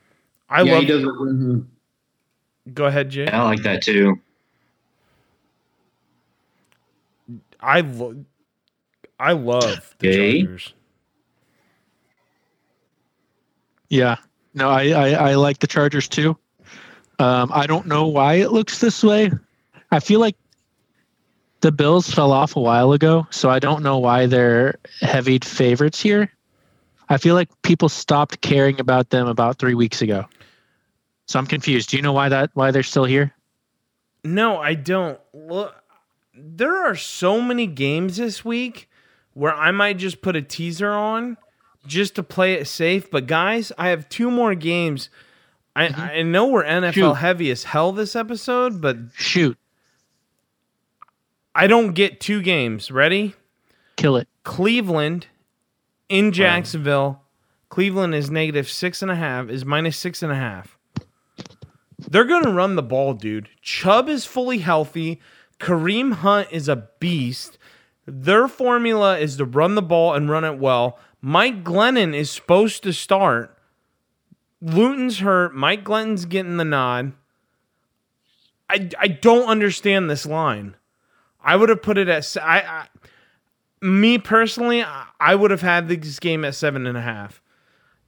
[0.50, 0.82] I yeah, love.
[0.82, 1.64] he does.
[2.74, 3.28] Go ahead, Jay.
[3.28, 4.20] I like that too.
[7.60, 8.26] I lo-
[9.20, 10.42] I love the Okay.
[10.44, 10.74] Chargers.
[13.90, 14.18] Yeah.
[14.54, 16.38] No, I, I, I like the Chargers too.
[17.20, 19.32] Um, I don't know why it looks this way.
[19.92, 20.36] I feel like
[21.62, 26.00] the Bills fell off a while ago, so I don't know why they're heavy favorites
[26.00, 26.32] here.
[27.10, 30.26] I feel like people stopped caring about them about three weeks ago.
[31.28, 31.90] So I'm confused.
[31.90, 33.34] Do you know why that why they're still here?
[34.24, 35.20] No, I don't.
[35.34, 35.76] Look,
[36.42, 38.90] there are so many games this week
[39.34, 41.38] where I might just put a teaser on
[41.86, 43.10] just to play it safe.
[43.10, 45.10] But guys, I have two more games.
[45.76, 46.02] I, mm-hmm.
[46.02, 47.14] I know we're NFL Shoot.
[47.16, 49.58] heavy as hell this episode, but Shoot,
[51.56, 52.92] I don't get two games.
[52.92, 53.36] Ready?
[54.00, 54.28] kill it.
[54.44, 55.28] Cleveland
[56.08, 57.22] in Jacksonville.
[57.70, 60.78] Cleveland is negative six and a half, is minus six and a half.
[62.00, 63.50] They're going to run the ball, dude.
[63.62, 65.20] Chubb is fully healthy.
[65.60, 67.58] Kareem Hunt is a beast.
[68.06, 70.98] Their formula is to run the ball and run it well.
[71.22, 73.56] Mike Glennon is supposed to start.
[74.62, 75.54] Luton's hurt.
[75.54, 77.14] Mike Glennon's getting the nod.
[78.70, 80.76] I, I don't understand this line.
[81.42, 82.88] I would have put it at I, I
[83.82, 87.42] me personally, I- would have had this game at seven and a half.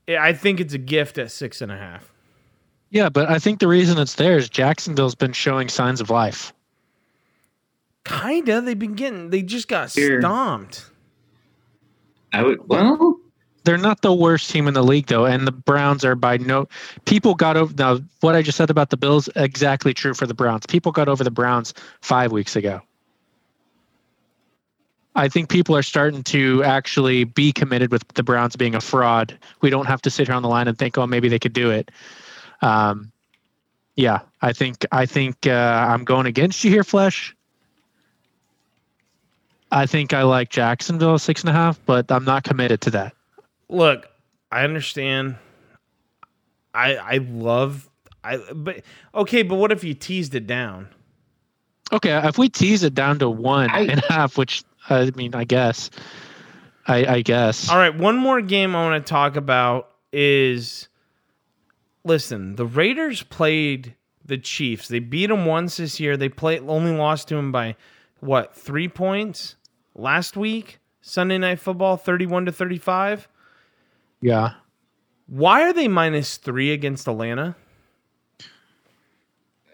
[0.08, 2.12] I think it's a gift at six and a half.
[2.89, 6.52] Yeah, but I think the reason it's there is Jacksonville's been showing signs of life.
[8.04, 8.62] Kinda.
[8.62, 9.30] They've been getting.
[9.30, 10.22] They just got Here.
[10.22, 10.89] stomped.
[12.34, 13.20] I would well,
[13.64, 16.68] They're not the worst team in the league though, and the Browns are by no
[17.06, 20.34] people got over now what I just said about the Bills exactly true for the
[20.34, 20.66] Browns.
[20.66, 22.82] People got over the Browns 5 weeks ago.
[25.14, 29.38] I think people are starting to actually be committed with the Browns being a fraud.
[29.60, 31.54] We don't have to sit here on the line and think, oh, maybe they could
[31.54, 31.91] do it.
[32.62, 33.12] Um,
[33.95, 37.36] yeah, I think I think uh, I'm going against you here, Flesh.
[39.72, 43.14] I think I like Jacksonville six and a half, but I'm not committed to that.
[43.70, 44.08] Look,
[44.52, 45.38] I understand.
[46.74, 47.90] I I love.
[48.24, 48.82] I but
[49.16, 50.90] okay, but what if you teased it down?
[51.94, 55.36] Okay, if we tease it down to one I- and a half, which I mean,
[55.36, 55.90] I guess,
[56.88, 57.70] I, I guess.
[57.70, 60.88] All right, one more game I want to talk about is
[62.04, 63.96] listen, the Raiders played
[64.26, 64.88] the Chiefs.
[64.88, 66.18] They beat them once this year.
[66.18, 67.76] They play only lost to them by
[68.20, 69.56] what, 3 points
[70.02, 70.80] last week?
[71.02, 73.28] Sunday night football 31 to 35.
[74.22, 74.54] Yeah.
[75.28, 77.56] Why are they minus 3 against Atlanta?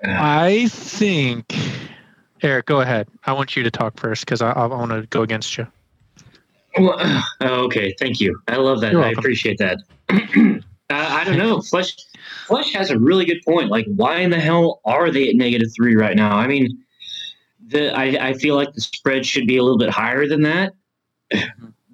[0.03, 1.53] I think,
[2.41, 3.07] Eric, go ahead.
[3.25, 5.67] I want you to talk first because I, I want to go against you.
[6.77, 6.97] well
[7.41, 7.95] oh, okay.
[7.99, 8.39] Thank you.
[8.47, 8.95] I love that.
[8.95, 9.79] I appreciate that.
[10.09, 10.59] uh,
[10.89, 11.61] I don't know.
[11.61, 11.95] Flush,
[12.45, 13.69] Flesh has a really good point.
[13.69, 16.37] Like, why in the hell are they at negative three right now?
[16.37, 16.83] I mean,
[17.67, 20.73] the I, I feel like the spread should be a little bit higher than that,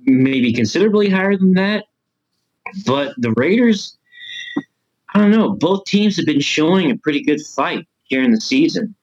[0.06, 1.86] maybe considerably higher than that.
[2.86, 3.98] But the Raiders,
[5.14, 5.52] I don't know.
[5.52, 8.96] Both teams have been showing a pretty good fight here in the season.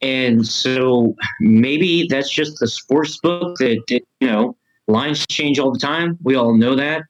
[0.00, 4.56] And so maybe that's just the sports book that, that, you know,
[4.86, 6.18] lines change all the time.
[6.22, 7.02] We all know that.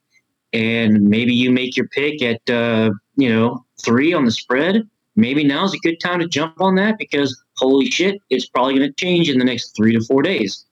[0.52, 4.88] And maybe you make your pick at, uh, you know, three on the spread.
[5.16, 8.88] Maybe now's a good time to jump on that because holy shit, it's probably going
[8.88, 10.64] to change in the next three to four days.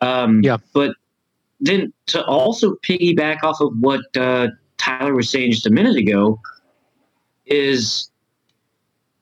[0.00, 0.58] Um, Yeah.
[0.72, 0.96] But
[1.60, 4.48] then to also piggyback off of what uh,
[4.78, 6.40] Tyler was saying just a minute ago
[7.46, 8.10] is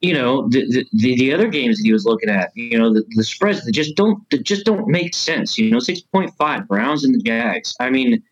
[0.01, 2.93] you know the, the the the other games that he was looking at you know
[2.93, 7.05] the, the spreads that just don't that just don't make sense you know 6.5 browns
[7.05, 8.23] and the jags i mean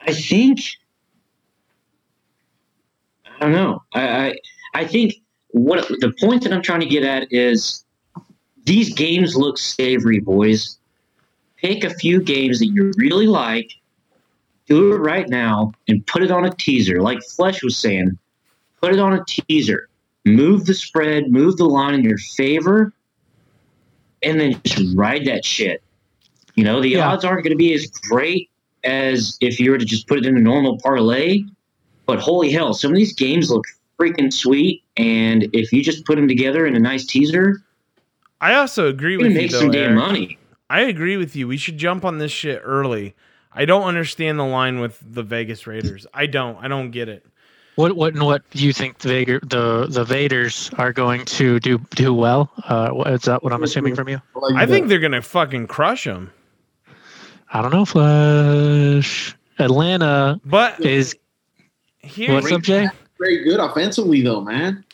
[0.00, 0.60] i think
[3.24, 4.34] i don't know i i,
[4.74, 5.14] I think
[5.48, 7.84] what the point that i'm trying to get at is
[8.64, 10.78] these games look savory boys
[11.56, 13.70] pick a few games that you really like
[14.66, 17.00] do it right now and put it on a teaser.
[17.02, 18.18] Like Flesh was saying,
[18.80, 19.88] put it on a teaser.
[20.24, 22.92] Move the spread, move the line in your favor,
[24.22, 25.82] and then just ride that shit.
[26.54, 27.08] You know, the Yeah.
[27.08, 28.50] odds aren't going to be as great
[28.84, 31.42] as if you were to just put it in a normal parlay.
[32.06, 33.64] But holy hell, some of these games look
[34.02, 34.84] freaking sweet.
[34.96, 37.62] And if you just put them together in a nice teaser,
[38.40, 40.38] I also agree with you make though, some damn money.
[40.68, 41.46] I agree with you.
[41.46, 43.14] We should jump on this shit early.
[43.54, 46.06] I don't understand the line with the Vegas Raiders.
[46.14, 46.56] I don't.
[46.56, 47.26] I don't get it.
[47.76, 51.58] What what and what do you think the Vader, the the Vaders are going to
[51.60, 52.50] do do well?
[52.64, 54.20] Uh, what- is that what I'm assuming from you?
[54.54, 56.30] I think they're gonna fucking crush them.
[57.50, 59.36] I don't know, Flash.
[59.58, 61.16] Atlanta But is
[61.98, 62.88] here's what's up, Jay?
[63.22, 64.84] Very good offensively, though, man.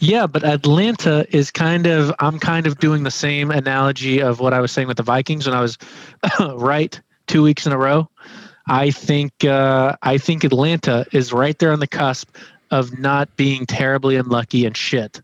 [0.00, 4.54] Yeah, but Atlanta is kind of I'm kind of doing the same analogy of what
[4.54, 5.78] I was saying with the Vikings when I was
[6.54, 8.08] right two weeks in a row.
[8.68, 12.34] I think uh, I think Atlanta is right there on the cusp
[12.70, 15.20] of not being terribly unlucky and shit.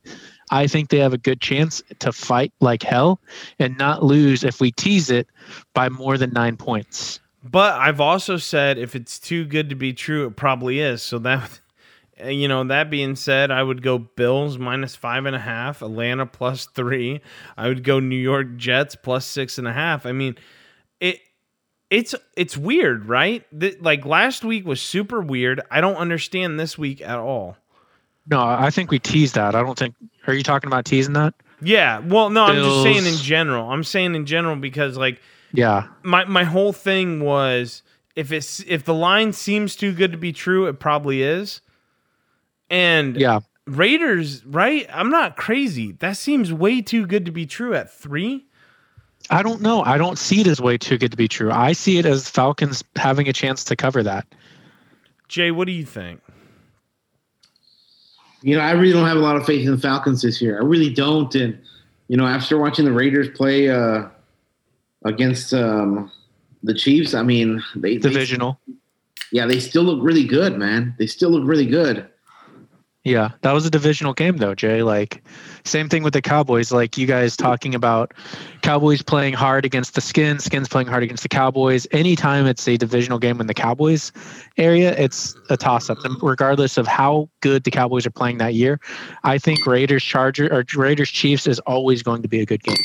[0.51, 3.21] I think they have a good chance to fight like hell
[3.59, 5.27] and not lose if we tease it
[5.73, 7.21] by more than nine points.
[7.43, 11.03] But I've also said if it's too good to be true, it probably is.
[11.03, 11.62] So that,
[12.23, 15.83] Uh, you know, that being said, I would go Bills minus five and a half,
[15.83, 17.21] Atlanta plus three.
[17.57, 20.05] I would go New York Jets plus six and a half.
[20.07, 20.37] I mean,
[21.01, 21.21] it
[21.91, 23.45] it's it's weird, right?
[23.59, 25.61] Th- like last week was super weird.
[25.71, 27.57] I don't understand this week at all.
[28.29, 29.55] No, I think we teased that.
[29.55, 29.95] I don't think.
[30.27, 31.35] Are you talking about teasing that?
[31.61, 33.71] Yeah, well, no, I'm just saying in general.
[33.71, 35.21] I'm saying in general because like
[35.53, 35.89] Yeah.
[36.03, 37.83] my my whole thing was
[38.17, 41.61] if it's if the line seems too good to be true, it probably is.
[42.73, 43.41] And Yeah.
[43.67, 44.89] Raiders, right?
[44.93, 45.93] I'm not crazy.
[46.01, 48.47] That seems way too good to be true at three.
[49.31, 49.85] I don't know.
[49.85, 51.53] I don't see it as way too good to be true.
[51.53, 54.27] I see it as Falcons having a chance to cover that.
[55.29, 56.21] Jay, what do you think?
[58.43, 60.61] You know, I really don't have a lot of faith in the Falcons this year.
[60.61, 61.33] I really don't.
[61.37, 61.57] And
[62.09, 64.09] you know, after watching the Raiders play uh,
[65.05, 66.11] against um,
[66.65, 68.59] the Chiefs, I mean, they, they Divisional.
[69.31, 70.97] yeah, they still look really good, man.
[70.99, 72.09] They still look really good.
[73.05, 74.85] Yeah, that was a divisional game though, Jay.
[74.85, 75.25] Like
[75.65, 76.71] same thing with the Cowboys.
[76.71, 78.15] Like you guys talking about
[78.63, 81.85] Cowboys playing hard against the Skins, Skins playing hard against the Cowboys.
[81.91, 84.13] Anytime it's a divisional game in the Cowboys
[84.57, 85.99] area, it's a toss up.
[86.23, 88.79] Regardless of how good the Cowboys are playing that year,
[89.25, 92.77] I think Raiders Charger or Raiders Chiefs is always going to be a good game.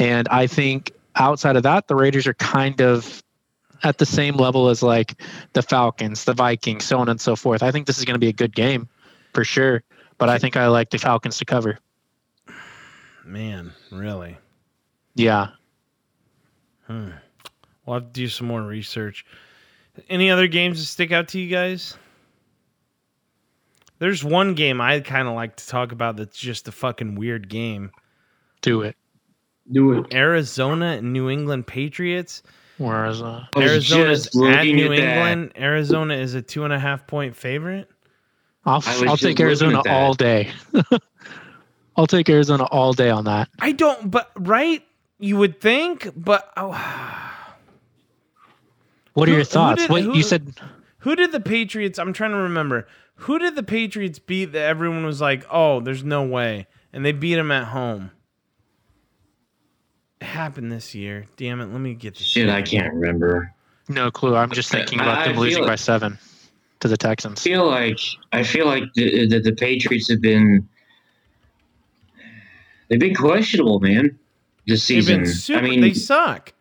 [0.00, 3.22] And I think outside of that, the Raiders are kind of
[3.84, 5.22] at the same level as like
[5.52, 7.62] the Falcons, the Vikings, so on and so forth.
[7.62, 8.88] I think this is going to be a good game
[9.32, 9.82] for sure.
[10.18, 11.78] But I think I like the Falcons to cover.
[13.24, 14.36] Man, really?
[15.14, 15.48] Yeah.
[16.86, 17.10] Hmm.
[17.86, 19.24] We'll have to do some more research.
[20.08, 21.96] Any other games that stick out to you guys?
[23.98, 27.48] There's one game I kind of like to talk about that's just a fucking weird
[27.48, 27.90] game.
[28.62, 28.96] Do it.
[29.70, 30.14] Do it.
[30.14, 32.42] Arizona and New England Patriots.
[32.78, 35.16] Whereas uh, I was Arizona's at New at that.
[35.16, 35.52] England.
[35.56, 37.90] Arizona is a two and a half point favorite.
[38.64, 40.50] I'll I was I'll take Arizona all day.
[41.96, 43.48] I'll take Arizona all day on that.
[43.58, 44.82] I don't, but right?
[45.18, 46.70] You would think, but oh,
[49.14, 49.82] What are Who- your thoughts?
[49.82, 50.54] did- what who- you said?
[50.98, 51.98] who did the Patriots?
[51.98, 52.86] I'm trying to remember.
[53.16, 56.66] Who did the Patriots beat that everyone was like, oh, there's no way?
[56.92, 58.10] And they beat them at home.
[60.22, 61.26] It happened this year.
[61.36, 61.66] Damn it.
[61.70, 63.52] Let me get this Shit, I can't remember.
[63.88, 64.36] No clue.
[64.36, 66.18] I'm just thinking about I- I them losing feel- by seven
[66.80, 67.40] to the Texans.
[67.40, 68.00] I feel like
[68.32, 70.68] I feel like the, the, the Patriots have been
[72.88, 74.18] they've been questionable, man.
[74.66, 75.22] This They've season.
[75.22, 75.58] been super.
[75.58, 76.52] I mean, they suck.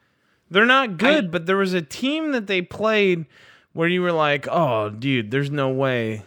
[0.49, 3.25] They're not good, but there was a team that they played
[3.73, 6.23] where you were like, "Oh, dude, there's no way."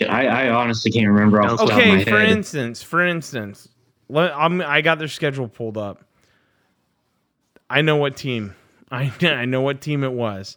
[0.00, 2.00] shit, I, I honestly can't remember off the top of my head.
[2.00, 3.68] Okay, for instance, for instance,
[4.08, 6.04] let, I'm, I got their schedule pulled up.
[7.68, 8.54] I know what team.
[8.90, 10.56] I I know what team it was.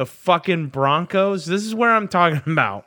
[0.00, 1.44] The fucking Broncos.
[1.44, 2.86] This is where I'm talking about.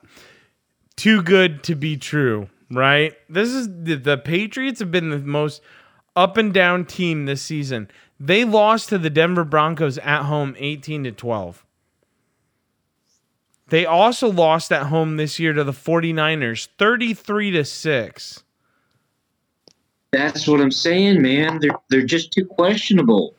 [0.96, 3.14] Too good to be true, right?
[3.30, 5.62] This is the, the Patriots have been the most
[6.16, 7.88] up and down team this season.
[8.20, 11.64] They lost to the Denver Broncos at home 18 to 12.
[13.68, 18.44] They also lost at home this year to the 49ers 33 to 6.
[20.12, 21.60] That's what I'm saying, man.
[21.60, 23.36] They're they're just too questionable.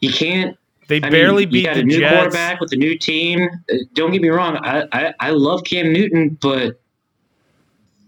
[0.00, 0.56] You can't.
[0.88, 2.14] They I barely mean, beat you got the a new Jets.
[2.14, 3.48] quarterback with a new team.
[3.72, 4.56] Uh, Don't get me wrong.
[4.56, 6.80] I, I I love Cam Newton, but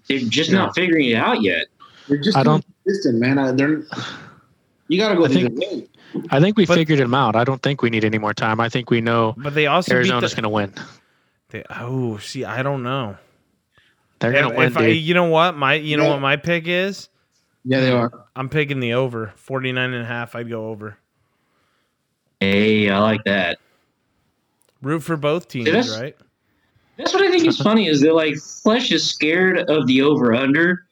[0.08, 0.58] they're just Yeah.
[0.58, 1.66] not figuring it out yet.
[2.08, 3.38] They're just I don't- consistent, man.
[3.38, 3.82] Uh, they're
[4.88, 5.88] you got to go I through think- the game.
[6.30, 7.34] I think we But- figured him out.
[7.36, 8.60] I don't think we need any more time.
[8.60, 10.72] I think we know But they also Arizona's beat going to win.
[11.50, 13.16] they, Oh, see, I don't know.
[14.20, 15.56] They're If, going to win, if I, you know what?
[15.56, 17.08] My you know what my pick is?
[17.64, 18.12] Yeah, they are.
[18.36, 19.32] I'm picking the over.
[19.36, 20.98] 49 and a half, I'd go over.
[22.40, 23.58] Hey, I like that.
[24.82, 25.98] Root for both teams, Yes.
[25.98, 26.16] right?
[26.96, 30.34] That's what I think is funny is that like Flesh is scared of the over
[30.34, 30.86] under,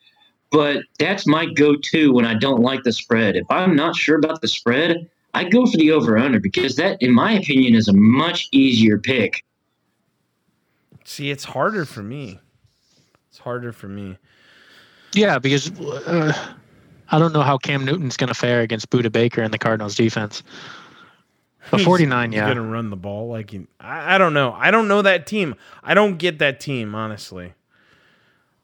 [0.51, 3.36] but that's my go to when I don't like the spread.
[3.36, 7.01] If I'm not sure about the spread, I go for the over under because that,
[7.01, 9.45] in my opinion, is a much easier pick.
[11.05, 12.40] See, it's harder for me.
[13.28, 14.18] It's harder for me.
[15.14, 16.32] Yeah, because uh,
[17.11, 19.95] I don't know how Cam Newton's going to fare against Budda Baker and the Cardinals
[19.95, 20.43] defense.
[21.70, 22.48] But He's- 49, he's yeah.
[22.48, 24.52] gonna run the ball like he, I, I don't know.
[24.52, 25.54] I don't know that team.
[25.82, 27.54] I don't get that team honestly.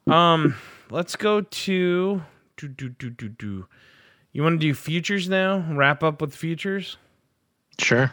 [0.07, 0.55] Um,
[0.91, 2.23] let's go to
[2.57, 3.67] do do do do do.
[4.33, 5.65] You want to do futures now?
[5.71, 6.97] Wrap up with futures.
[7.79, 8.13] Sure.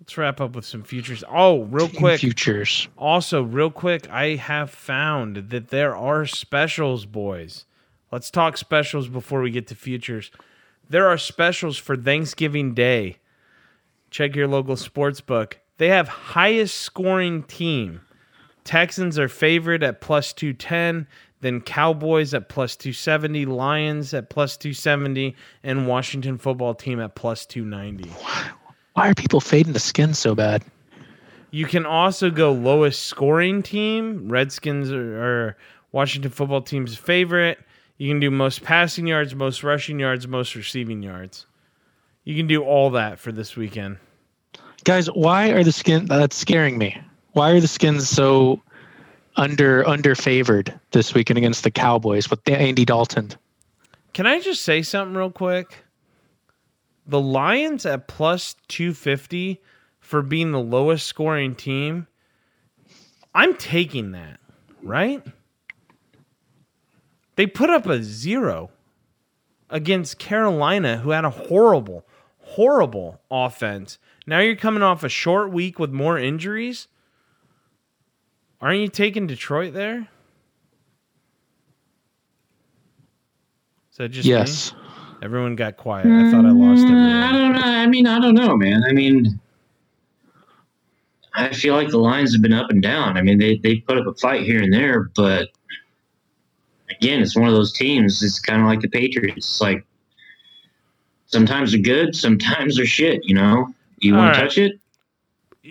[0.00, 1.24] Let's wrap up with some futures.
[1.28, 2.20] Oh, real quick.
[2.20, 2.88] Futures.
[2.98, 7.64] Also, real quick, I have found that there are specials, boys.
[8.12, 10.30] Let's talk specials before we get to futures.
[10.88, 13.16] There are specials for Thanksgiving Day.
[14.14, 15.58] Check your local sports book.
[15.78, 18.00] They have highest scoring team.
[18.62, 21.08] Texans are favored at plus 210.
[21.40, 25.34] then Cowboys at plus 270, Lions at plus 270,
[25.64, 28.08] and Washington football team at plus 290.
[28.92, 30.62] Why are people fading the skins so bad?
[31.50, 34.28] You can also go lowest scoring team.
[34.28, 35.56] Redskins are
[35.90, 37.58] Washington football team's favorite.
[37.98, 41.46] You can do most passing yards, most rushing yards, most receiving yards.
[42.24, 43.98] You can do all that for this weekend.
[44.84, 46.98] Guys, why are the skins that's scaring me?
[47.32, 48.62] Why are the skins so
[49.36, 53.32] under under favored this weekend against the Cowboys with Andy Dalton?
[54.12, 55.84] Can I just say something real quick?
[57.06, 59.60] The Lions at plus 250
[60.00, 62.06] for being the lowest scoring team.
[63.34, 64.38] I'm taking that,
[64.82, 65.22] right?
[67.36, 68.70] They put up a zero
[69.70, 72.06] against Carolina, who had a horrible,
[72.54, 73.98] horrible offense.
[74.26, 76.88] Now you're coming off a short week with more injuries.
[78.60, 80.08] Aren't you taking Detroit there?
[83.90, 84.32] Is that just me?
[84.32, 84.72] Yes.
[85.22, 86.06] Everyone got quiet.
[86.06, 87.42] I thought I lost Mm, I everyone.
[87.42, 87.60] don't know.
[87.68, 88.82] I mean, I don't know, man.
[88.88, 89.40] I mean,
[91.34, 93.16] I feel like the Lions have been up and down.
[93.16, 95.48] I mean, they they put up a fight here and there, but
[96.90, 98.22] again, it's one of those teams.
[98.22, 99.36] It's kind of like the Patriots.
[99.38, 99.84] It's like
[101.26, 103.24] sometimes they're good, sometimes they're shit.
[103.24, 104.40] You know, you want right.
[104.40, 104.80] to touch it?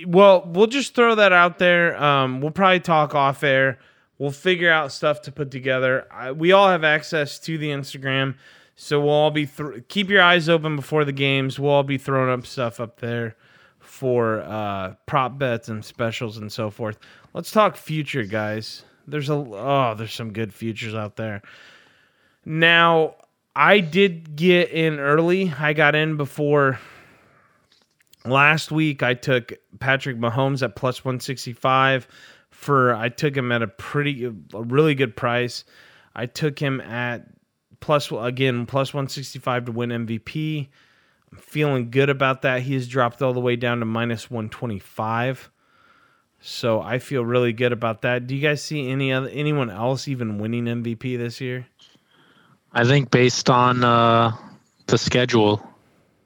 [0.08, 2.02] Well, we'll just throw that out there.
[2.02, 3.80] Um, we'll probably talk off air.
[4.18, 6.08] We'll figure out stuff to put together.
[6.12, 8.36] I, we all have access to the Instagram,
[8.76, 11.60] so we'll all be thr keep your eyes open before the games.
[11.60, 13.36] We'll all be throwing up stuff up there
[13.80, 16.98] for uh, prop bets and specials and so forth.
[17.34, 18.84] Let's talk future, guys.
[19.08, 21.42] There's a oh, there's some good futures out there.
[22.46, 23.16] Now,
[23.56, 25.54] I did get in early.
[25.60, 26.80] I got in before
[28.26, 32.08] last week I took Patrick Mahomes at plus 165
[32.50, 35.66] for I took him at a pretty a really good price.
[36.16, 37.28] I took him at
[37.80, 40.70] plus again plus 165 to win MVP.
[41.32, 42.62] I'm feeling good about that.
[42.62, 45.50] He has dropped all the way down to minus 125.
[46.40, 48.28] So I feel really good about that.
[48.28, 51.68] Do you guys see any other anyone else even winning MVP this year?
[52.74, 54.32] I think based on uh,
[54.88, 55.62] the schedule,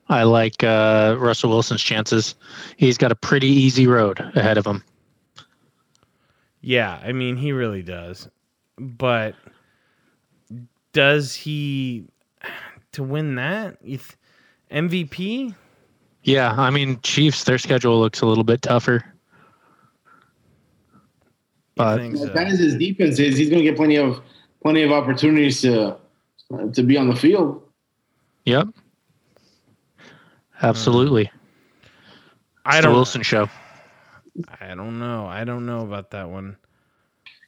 [0.09, 2.35] I like uh, Russell Wilson's chances.
[2.77, 4.83] He's got a pretty easy road ahead of him.
[6.61, 8.27] Yeah, I mean he really does.
[8.77, 9.35] But
[10.93, 12.05] does he
[12.93, 13.77] to win that?
[13.83, 13.99] You
[14.71, 15.53] MVP?
[16.23, 17.43] Yeah, I mean Chiefs.
[17.43, 19.03] Their schedule looks a little bit tougher.
[19.05, 21.01] You
[21.75, 22.25] But- think so?
[22.27, 23.37] That is his defense is.
[23.37, 24.21] He's going to get plenty of
[24.61, 25.95] plenty of opportunities to
[26.73, 27.63] to be on the field.
[28.45, 28.69] Yep,
[30.61, 31.31] absolutely.
[32.65, 32.93] I It's the don't.
[32.93, 33.49] Wilson show.
[34.61, 35.25] I don't know.
[35.25, 36.57] I don't know about that one.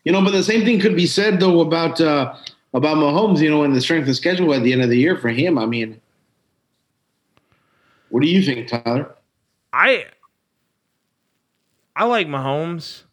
[0.04, 2.34] You know, but the same thing could be said though about uh,
[2.74, 3.40] about Mahomes.
[3.40, 5.58] You know, and the strength of schedule at the end of the year for him.
[5.58, 6.00] I mean,
[8.10, 9.16] what do you think, Tyler?
[9.74, 10.06] I
[11.96, 13.04] I like Mahomes.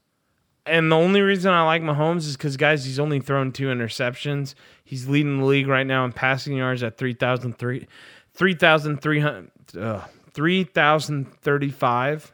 [0.66, 4.56] And the only reason I like Mahomes is because, guys, he's only thrown two interceptions.
[4.84, 7.86] He's leading the league right now in passing yards at 3,003
[8.34, 10.00] 3,300 uh,
[10.32, 12.32] 3,035.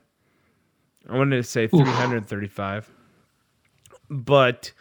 [1.08, 2.90] I wanted to say 335.
[4.10, 4.72] But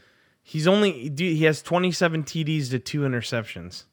[0.43, 3.83] he's only, he has 27 TDs to two interceptions.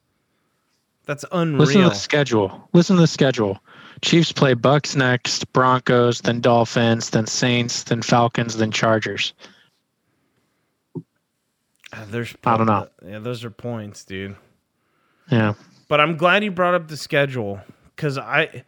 [1.04, 1.60] That's unreal.
[1.60, 2.68] Listen to the schedule.
[2.72, 3.62] Listen to the schedule.
[4.02, 9.34] Chiefs play Bucks next, Broncos, then Dolphins, then Saints, then Falcons, then Chargers.
[11.92, 12.88] Uh, There's I don't know.
[13.04, 14.36] Yeah, those are points, dude.
[15.30, 15.54] Yeah.
[15.88, 17.60] But I'm glad you brought up the schedule
[17.96, 18.64] because I,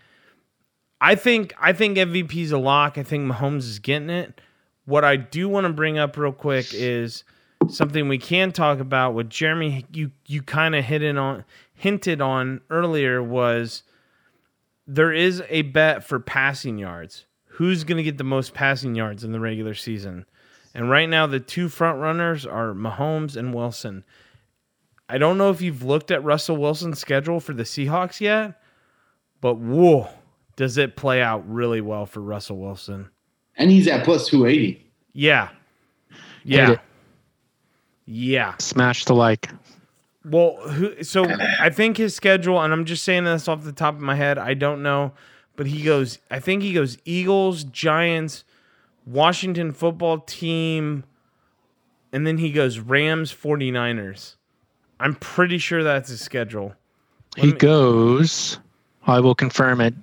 [1.01, 2.99] I think I think MVP's a lock.
[2.99, 4.41] I think Mahomes is getting it.
[4.87, 7.25] What I do want to bring up real quick is
[7.69, 9.15] something we can talk about.
[9.15, 11.45] What Jeremy you you kind of hit in on
[11.75, 13.83] hinted on earlier was
[14.93, 17.27] there is a bet for passing yards.
[17.45, 20.27] Who's going to get the most passing yards in the regular season?
[20.75, 24.05] And right now, the two front runners are Mahomes and Wilson.
[25.09, 28.61] I don't know if you've looked at Russell Wilson's schedule for the Seahawks yet,
[29.41, 30.09] but whoa,
[30.57, 33.11] does it play out really well for Russell Wilson?
[33.57, 34.91] And he's at plus two eighty.
[35.13, 35.51] Yeah.
[36.45, 36.77] Yeah.
[38.07, 38.55] Yeah.
[38.59, 39.51] Smash the like.
[40.25, 41.27] Well, who, so
[41.59, 44.37] I think his schedule, and I'm just saying this off the top of my head,
[44.39, 45.13] I don't know,
[45.57, 48.45] but he goes, I think he goes Eagles, Giants,
[49.07, 51.05] Washington football team,
[52.13, 54.37] and then he goes Rams, 49ers.
[54.99, 56.75] I'm pretty sure that's his schedule.
[57.37, 58.59] He me- goes.
[59.07, 59.95] I will confirm it.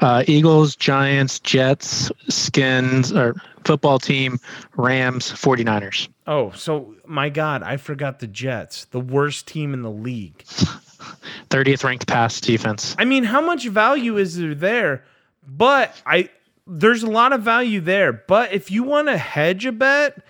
[0.00, 3.34] Uh, Eagles, Giants, Jets, Skins, or
[3.64, 4.38] football team,
[4.76, 6.08] Rams, 49ers.
[6.26, 10.44] Oh, so my God, I forgot the Jets, the worst team in the league.
[11.50, 12.96] 30th ranked pass defense.
[12.98, 15.04] I mean, how much value is there there?
[15.46, 16.30] But I
[16.66, 18.12] there's a lot of value there.
[18.12, 20.24] But if you want to hedge a bet,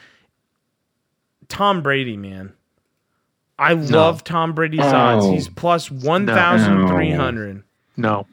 [1.49, 2.53] Tom Brady, man.
[3.59, 5.27] I love Tom Brady's odds.
[5.27, 5.33] Oh.
[5.33, 7.63] He's plus 1,300.
[7.97, 8.27] No,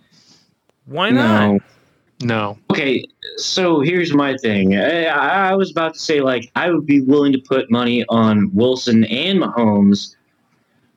[0.86, 1.52] Why not?
[1.52, 1.60] No.
[2.22, 2.58] No.
[2.72, 3.04] Okay,
[3.38, 4.76] so here's my thing.
[4.76, 8.54] I, I was about to say, like, I would be willing to put money on
[8.54, 10.16] Wilson and Mahomes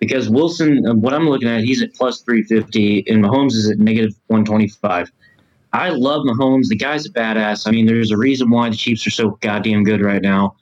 [0.03, 3.79] because Wilson, uh, what I'm looking at, he's at plus 350, and Mahomes is at
[3.79, 5.13] negative 125.
[5.73, 6.67] I love Mahomes.
[6.67, 7.69] The guy's a badass.
[7.69, 10.57] I mean, there's a reason why the Chiefs are so goddamn good right now.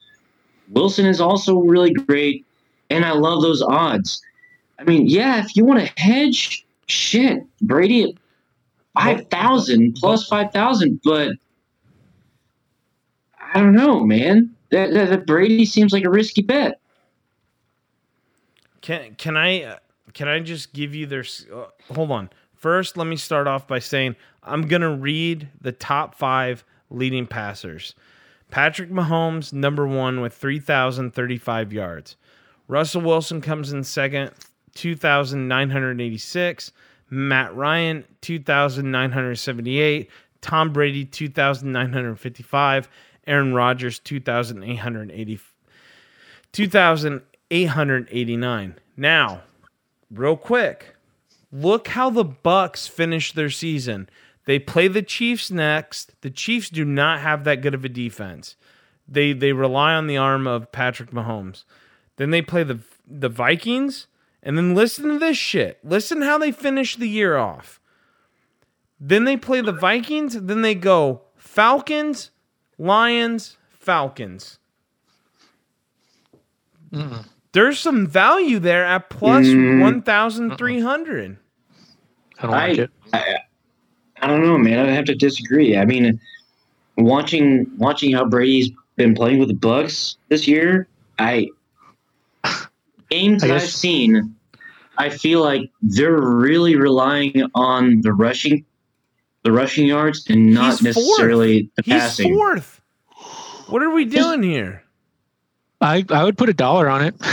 [0.69, 2.45] Wilson is also really great,
[2.91, 4.23] and I love those odds.
[4.79, 8.17] I mean, yeah, if you want to hedge, shit, Brady
[9.01, 11.33] at five thousand plus five thousand, but
[13.53, 14.55] I don't know, man.
[14.71, 16.81] That, that, that Brady seems like a risky bet.
[18.81, 19.79] Can can I uh,
[20.15, 22.31] can I just give you their uh, hold on.
[22.55, 27.27] First, let me start off by saying I'm going to read the top 5 leading
[27.27, 27.95] passers.
[28.51, 32.17] Patrick Mahomes number 1 with 3035 yards.
[32.69, 34.33] Russell Wilson comes in second,
[34.75, 36.73] 2986.
[37.11, 40.11] Matt Ryan 2978.
[40.41, 42.89] Tom Brady 2955.
[43.27, 45.41] Aaron Rodgers 2880
[46.53, 48.75] 2889.
[48.97, 49.43] Now,
[50.11, 50.97] real quick,
[51.53, 54.09] look how the Bucks finish their season.
[54.47, 56.21] They play the Chiefs next.
[56.23, 58.57] The Chiefs do not have that good of a defense.
[59.07, 61.65] They they rely on the arm of Patrick Mahomes.
[62.17, 64.07] Then they play the the Vikings,
[64.43, 65.79] and then listen to this shit.
[65.85, 67.81] Listen how they finish the year off.
[68.99, 72.31] Then they play the Vikings, then they go Falcons,
[72.79, 74.59] Lions, Falcons.
[77.53, 79.81] There's some value there at plus Mm.
[79.81, 81.37] 1,300.
[82.39, 82.91] I don't like I, it.
[83.13, 83.37] I,
[84.23, 84.87] I don't know, man.
[84.87, 85.77] I have to disagree.
[85.77, 86.21] I mean,
[86.97, 90.89] watching watching how Brady's been playing with the Bucks this year,
[91.19, 91.49] I
[93.11, 94.35] games I that I've guess- seen,
[94.99, 98.65] I feel like they're really relying on the rushing,
[99.45, 100.97] the rushing yards, and not He's fourth.
[100.97, 102.35] necessarily the He's passing.
[102.35, 102.81] fourth.
[103.69, 104.83] What are we doing here?
[105.81, 107.15] I, I would put a dollar on it.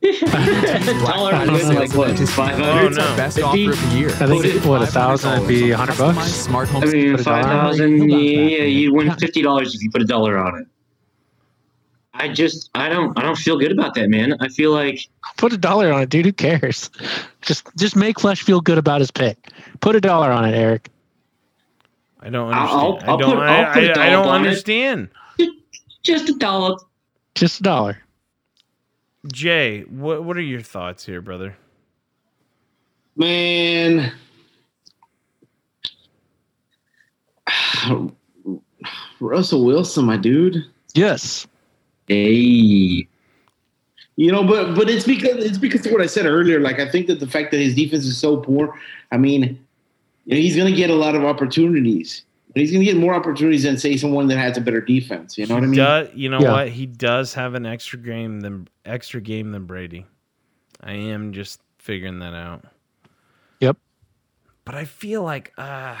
[0.00, 1.80] Dollar I don't would know.
[1.80, 2.86] like what five Oh, hundred.
[2.92, 3.16] It's our no.
[3.16, 4.08] best If offer he- of the year.
[4.08, 6.32] I think it- what, a thousand would be a hundred bucks?
[6.32, 7.48] Smart home I mean, Put a dollar on it?
[7.50, 8.08] thousand.
[8.08, 8.22] He'll bounce
[8.52, 10.66] Yeah, you win fifty dollars if you put a dollar on it.
[12.12, 14.34] I just, I don't, I don't feel good about that, man.
[14.40, 15.06] I feel like
[15.36, 16.26] Put a dollar on it, dude.
[16.26, 16.90] Who cares?
[17.40, 19.50] Just just make Flesh feel good about his pick.
[19.80, 20.90] Put a dollar on it, Eric.
[22.20, 23.10] I don't I'll- understand.
[23.10, 23.16] I'll
[23.98, 24.48] I don't on it.
[24.48, 25.08] understand.
[26.02, 26.76] just a dollar.
[27.34, 27.98] Just a dollar.
[29.32, 31.56] Jay, what what are your thoughts here, brother?
[33.16, 34.12] Man.
[39.20, 40.64] Russell Wilson, my dude.
[40.94, 41.46] Yes.
[42.10, 43.06] Hey,
[44.16, 46.58] You know, but but it's because it's because of what I said earlier.
[46.60, 48.74] Like I think that the fact that his defense is so poor,
[49.12, 49.42] I mean,
[50.24, 52.22] you know, he's going to get a lot of opportunities.
[52.56, 55.38] He's going to get more opportunities than say someone that has a better defense.
[55.38, 55.76] You know what I mean?
[55.76, 56.50] does, you know Yeah.
[56.52, 56.68] what?
[56.70, 60.04] He does have an extra game than extra game than Brady.
[60.80, 62.64] I am just figuring that out.
[63.60, 63.76] Yep.
[64.64, 65.96] But I feel like uh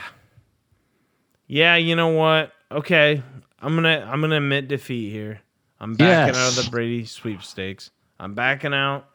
[1.46, 2.52] Yeah, you know what?
[2.72, 3.22] Okay.
[3.60, 5.40] I'm gonna I'm gonna admit defeat here.
[5.80, 7.90] I'm backing out of the Brady sweepstakes.
[8.18, 9.06] I'm backing out.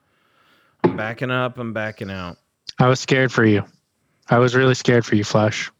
[0.83, 1.57] I'm backing up.
[1.59, 2.37] I'm backing out.
[2.79, 3.63] I was scared for you.
[4.29, 5.71] I was really scared for you, Flash.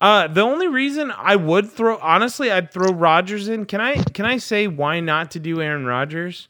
[0.00, 3.66] Uh, the only reason I would throw, honestly, I'd throw Rodgers in.
[3.66, 3.96] Can I?
[3.96, 6.48] Can I say why not to do Aaron Rodgers?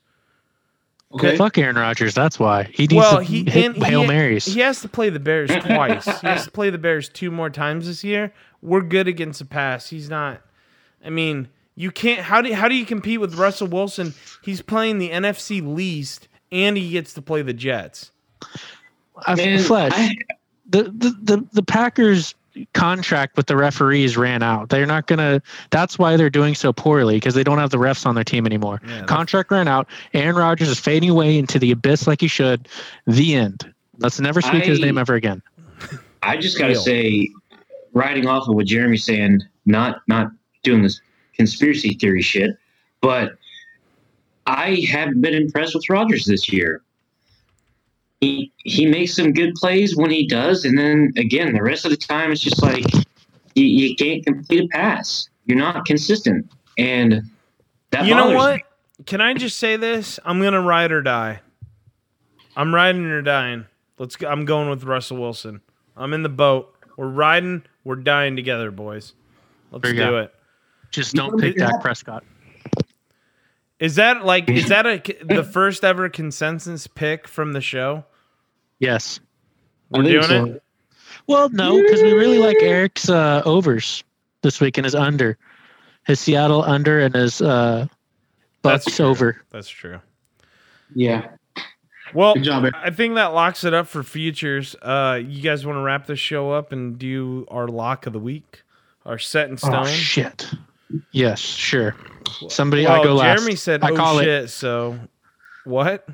[1.13, 1.37] Okay.
[1.37, 2.15] Fuck Aaron Rodgers.
[2.15, 4.45] That's why he needs Well, to he hit hail he, marys.
[4.45, 6.05] He has to play the Bears twice.
[6.21, 8.33] he has to play the Bears two more times this year.
[8.63, 9.89] We're good against the pass.
[9.89, 10.43] He's not.
[11.05, 11.49] I mean,
[11.81, 12.21] you can't.
[12.21, 14.13] How do how do you compete with Russell Wilson?
[14.43, 18.13] He's playing the NFC least, and he gets to play the Jets.
[19.27, 19.93] Uh, man, Flash.
[19.95, 20.15] I-
[20.69, 22.35] the, the the the Packers
[22.75, 24.69] contract with the referees ran out.
[24.69, 25.43] They're not gonna.
[25.71, 28.47] That's why they're doing so poorly because they don't have the refs on their team
[28.47, 28.81] anymore.
[28.87, 29.89] Yeah, contract ran out.
[30.15, 32.69] Aaron Rodgers is fading away into the abyss like he should.
[33.07, 33.73] The end.
[33.99, 35.43] Let's never speak his name ever again.
[36.23, 37.31] I just gotta say,
[37.95, 40.31] riding off of what Jeremy's saying, not not
[40.63, 41.01] doing this
[41.41, 42.51] conspiracy theory shit,
[43.01, 43.33] but
[44.47, 46.83] I haven't been impressed with Rodgers this year.
[48.21, 51.91] he he makes some good plays when he does, and then again, the rest of
[51.91, 52.85] the time it's just like
[53.55, 55.31] you, you can't complete a pass.
[55.47, 57.23] You're not consistent, and
[57.91, 58.57] that you know what?
[58.57, 58.65] me.
[59.07, 60.21] Can I just say this?
[60.27, 61.41] I'm gonna ride or die.
[62.55, 63.65] I'm riding or dying.
[63.99, 64.29] Let's go.
[64.29, 65.63] I'm going with Russell Wilson.
[65.97, 66.75] I'm in the boat.
[66.99, 67.63] We're riding.
[67.85, 69.15] We're dying together, boys.
[69.71, 70.19] Let's do go.
[70.19, 70.35] it.
[70.91, 72.25] Just don't pick Dak Prescott.
[73.79, 78.05] Is that like is that a the first ever consensus pick from the show?
[78.79, 79.21] Yes.
[79.91, 80.45] We're doing so.
[80.47, 80.63] it.
[81.27, 84.05] Well, no, because we really like Eric's uh, overs
[84.43, 85.37] this week and his under,
[86.07, 87.87] his Seattle under and his uh,
[88.63, 89.07] That's Bucks true.
[89.07, 89.43] over.
[89.51, 90.01] That's true.
[90.95, 91.29] Yeah.
[92.15, 94.75] Well, Good job, I think that locks it up for futures.
[94.83, 98.19] Uh, you guys want to wrap this show up and do our lock of the
[98.19, 98.63] week,
[99.05, 99.75] our set in stone?
[99.77, 100.51] Oh shit.
[101.13, 101.95] Yes, sure.
[102.49, 103.39] Somebody, well, I go last.
[103.39, 104.25] Jeremy said, I "Oh call it.
[104.25, 104.99] shit!" So,
[105.65, 106.07] what?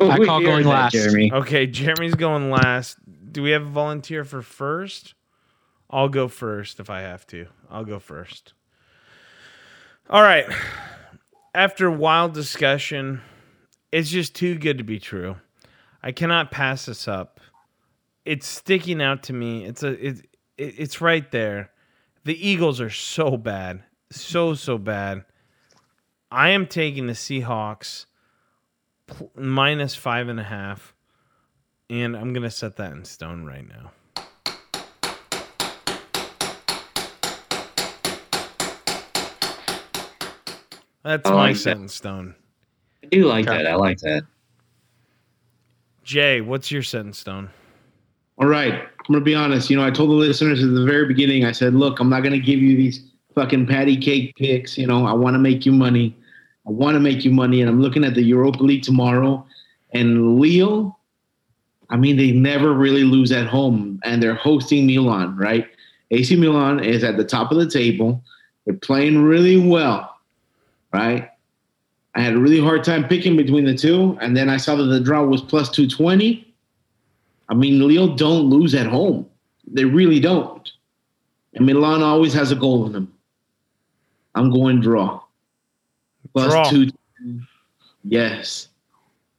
[0.00, 0.92] Oh, I call going last.
[0.92, 1.32] Jeremy.
[1.32, 2.98] Okay, Jeremy's going last.
[3.32, 5.14] Do we have a volunteer for first?
[5.90, 7.46] I'll go first if I have to.
[7.70, 8.52] I'll go first.
[10.10, 10.46] All right.
[11.54, 13.20] After wild discussion,
[13.90, 15.36] it's just too good to be true.
[16.02, 17.40] I cannot pass this up.
[18.24, 19.64] It's sticking out to me.
[19.64, 20.18] It's a it,
[20.56, 21.70] it it's right there.
[22.24, 23.82] The Eagles are so bad.
[24.10, 25.24] So so bad.
[26.30, 28.06] I am taking the Seahawks
[29.06, 30.94] pl- minus five and a half,
[31.90, 33.92] and I'm gonna set that in stone right now.
[41.04, 41.82] That's I my like set that.
[41.82, 42.34] in stone.
[43.02, 43.56] I do like Okay.
[43.62, 43.66] that.
[43.70, 44.24] I like that.
[46.02, 47.50] Jay, what's your set in stone?
[48.38, 48.74] All right.
[48.74, 49.70] I'm gonna be honest.
[49.70, 51.44] You know, I told the listeners at the very beginning.
[51.44, 54.76] I said, "Look, I'm not gonna give you these fucking patty cake picks.
[54.76, 56.16] You know, I want to make you money.
[56.66, 59.46] I want to make you money." And I'm looking at the Europa League tomorrow,
[59.92, 60.96] and Lille.
[61.90, 65.66] I mean, they never really lose at home, and they're hosting Milan, right?
[66.10, 68.22] AC Milan is at the top of the table.
[68.66, 70.14] They're playing really well,
[70.92, 71.30] right?
[72.14, 74.84] I had a really hard time picking between the two, and then I saw that
[74.84, 76.54] the draw was plus 220.
[77.48, 79.24] I mean, Lille don't lose at home.
[79.66, 80.70] They really don't.
[81.54, 83.12] And Milan always has a goal in them.
[84.38, 85.20] I'm going draw.
[86.32, 86.70] Plus Draw.
[86.70, 86.90] two.
[88.04, 88.68] Yes.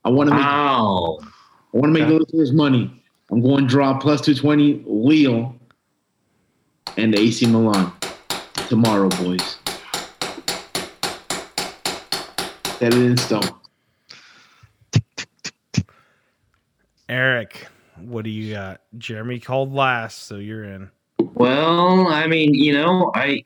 [0.04, 1.20] I want to make Wow.
[1.22, 2.12] I want to make Okay.
[2.14, 3.02] the listeners money.
[3.32, 5.56] I'm going draw plus 220 Lille
[6.98, 7.94] and AC Milan
[8.68, 9.58] tomorrow, boys.
[12.80, 13.50] Set it in stone.
[17.08, 17.68] Eric,
[18.02, 18.82] what do you got?
[18.98, 20.90] Jeremy called last, so you're in.
[21.36, 23.42] Well, I mean, you know, I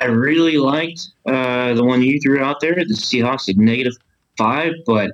[0.00, 3.94] I really liked uh, the one you threw out there, the Seahawks at negative
[4.36, 5.12] five, but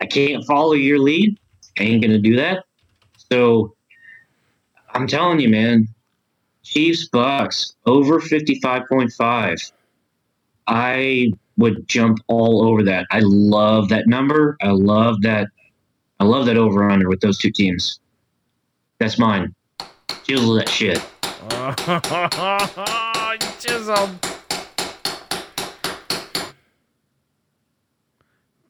[0.00, 1.38] I can't follow your lead.
[1.78, 2.64] I ain't gonna do that.
[3.16, 3.74] So
[4.94, 5.88] I'm telling you, man,
[6.62, 9.58] Chiefs Bucks over fifty five point five.
[10.66, 13.06] I would jump all over that.
[13.10, 14.56] I love that number.
[14.62, 15.48] I love that.
[16.20, 18.00] I love that over under with those two teams.
[18.98, 19.54] That's mine.
[20.24, 21.00] Chisel that shit.
[23.92, 24.18] you chiseled.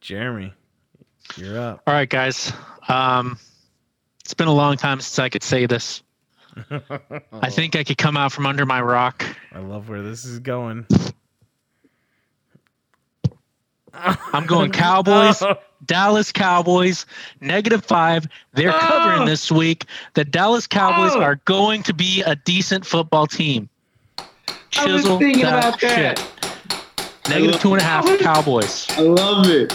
[0.00, 0.52] Jeremy,
[1.36, 1.82] you're up.
[1.86, 2.52] All right, guys.
[2.88, 3.38] Um,
[4.24, 6.02] it's been a long time since I could say this.
[7.32, 9.24] I think I could come out from under my rock.
[9.52, 10.86] I love where this is going.
[13.94, 15.42] I'm going Cowboys,
[15.84, 17.06] Dallas Cowboys,
[17.40, 18.26] negative five.
[18.54, 19.26] They're covering Oh.
[19.26, 19.86] this week.
[20.14, 21.22] The Dallas Cowboys Oh.
[21.22, 23.68] are going to be a decent football team.
[24.78, 26.18] I was Chisel thinking that about that.
[26.18, 27.28] shit.
[27.28, 28.86] Negative two and a half Cowboys.
[28.90, 29.72] I love it.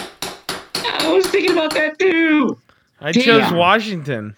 [0.84, 2.58] I was thinking about that too.
[3.00, 3.22] I Damn.
[3.24, 4.34] chose Washington.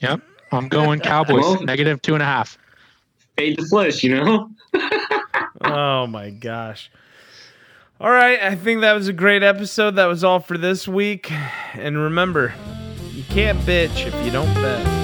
[0.00, 0.20] Yep.
[0.52, 2.56] I'm going Cowboys, Well- negative two and a half.
[3.36, 4.50] Fade the flesh, you know.
[5.62, 6.90] Oh my gosh.
[7.98, 9.92] All right, I think that was a great episode.
[9.92, 11.32] That was all for this week.
[11.74, 12.54] And remember,
[13.10, 14.95] you can't bitch if you don't bet.